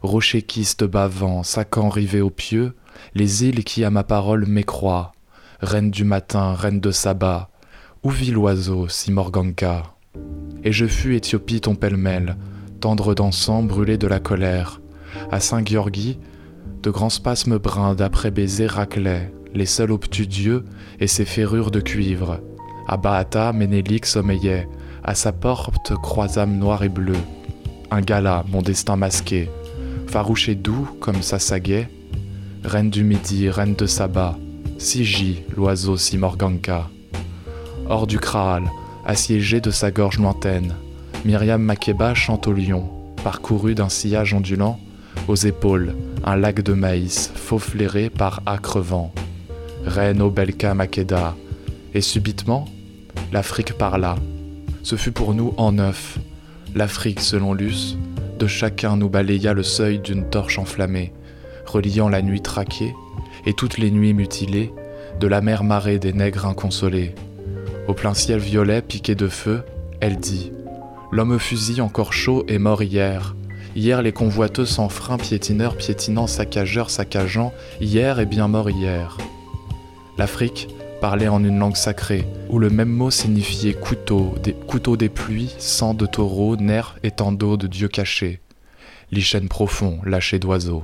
[0.03, 2.75] Rochers quistes bavant, sacan rivés aux pieux,
[3.15, 5.11] les îles qui à ma parole m'écroient.
[5.59, 7.49] Reine du matin, reine de sabbat,
[8.03, 9.95] où vit l'oiseau, si Morganka
[10.63, 12.37] Et je fus Éthiopie ton pêle-mêle,
[12.79, 14.81] tendre d'encens brûlé de la colère.
[15.31, 16.19] À Saint-Gheorghi,
[16.81, 20.27] de grands spasmes bruns d'après baiser raclaient, les seuls obtus
[20.99, 22.39] et ses ferrures de cuivre.
[22.87, 24.67] À Baata, Ménélique sommeillait,
[25.03, 27.17] à sa porte croisâme noir et bleu.
[27.91, 29.49] Un gala, mon destin masqué,
[30.07, 31.89] farouche et doux comme sa saguet.
[32.63, 34.37] Reine du midi, reine de Saba,
[34.77, 36.89] Siji, l'oiseau si Morganka.
[37.89, 38.63] Hors du Kraal,
[39.05, 40.75] assiégé de sa gorge lointaine,
[41.25, 42.89] Myriam Makeba chante au lion,
[43.23, 44.79] parcouru d'un sillage ondulant,
[45.29, 49.13] aux épaules, un lac de maïs, faux flairé par âcre vent.
[49.85, 51.35] Reine au Belka Makeda,
[51.93, 52.65] et subitement,
[53.31, 54.15] l'Afrique parla.
[54.81, 56.17] Ce fut pour nous en neuf.
[56.73, 57.95] L'Afrique, selon Luce,
[58.39, 61.13] de chacun nous balaya le seuil d'une torche enflammée,
[61.63, 62.95] reliant la nuit traquée
[63.45, 64.73] et toutes les nuits mutilées
[65.19, 67.13] de la mer marée des nègres inconsolés.
[67.87, 69.61] Au plein ciel violet piqué de feu,
[69.99, 70.51] elle dit
[71.11, 73.35] L'homme fusil encore chaud est mort hier,
[73.75, 79.17] Hier, les convoiteux sans frein, piétineurs, piétinants, saccageurs, saccageants, hier est bien mort hier.
[80.17, 80.67] L'Afrique
[80.99, 85.55] parlait en une langue sacrée, où le même mot signifiait couteau, des, couteau des pluies,
[85.59, 88.41] sang de taureau, nerfs et d'eau de dieu caché,
[89.11, 90.83] lichen profond, lâché d'oiseaux.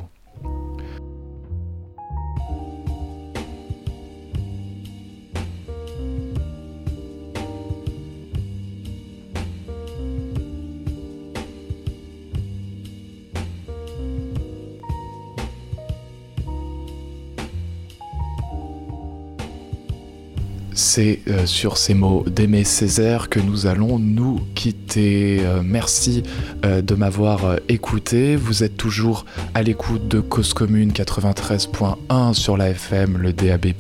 [20.96, 25.40] C'est euh, sur ces mots d'Aimé Césaire que nous allons nous quitter.
[25.42, 26.24] Euh, merci
[26.64, 28.38] euh, de m'avoir écouté.
[28.38, 29.26] Vous êtes toujours
[29.56, 33.74] à l'écoute de Cause Commune 93.1 sur la FM, le DAB+,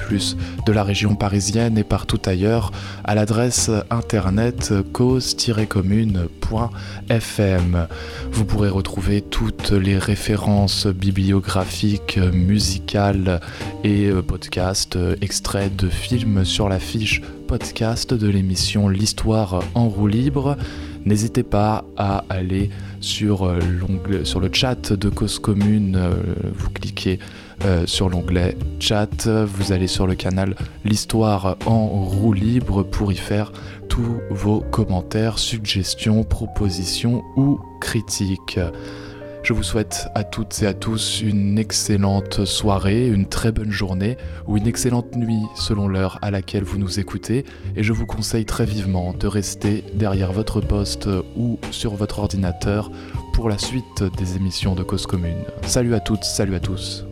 [0.65, 2.73] de la région parisienne et partout ailleurs,
[3.05, 7.87] à l'adresse internet cause-commune.fm.
[8.29, 13.39] Vous pourrez retrouver toutes les références bibliographiques, musicales
[13.85, 16.79] et podcasts, extraits de films sur la
[17.47, 20.57] podcast de l'émission L'Histoire en roue libre.
[21.05, 23.59] N'hésitez pas à aller sur, euh,
[24.23, 26.15] sur le chat de Cause Commune, euh,
[26.55, 27.19] vous cliquez
[27.63, 33.17] euh, sur l'onglet chat, vous allez sur le canal L'Histoire en roue libre pour y
[33.17, 33.51] faire
[33.87, 38.59] tous vos commentaires, suggestions, propositions ou critiques.
[39.45, 44.17] Je vous souhaite à toutes et à tous une excellente soirée, une très bonne journée
[44.47, 48.45] ou une excellente nuit selon l'heure à laquelle vous nous écoutez et je vous conseille
[48.45, 52.89] très vivement de rester derrière votre poste ou sur votre ordinateur
[53.33, 55.43] pour la suite des émissions de Cause Commune.
[55.61, 57.05] Salut à toutes, salut à tous.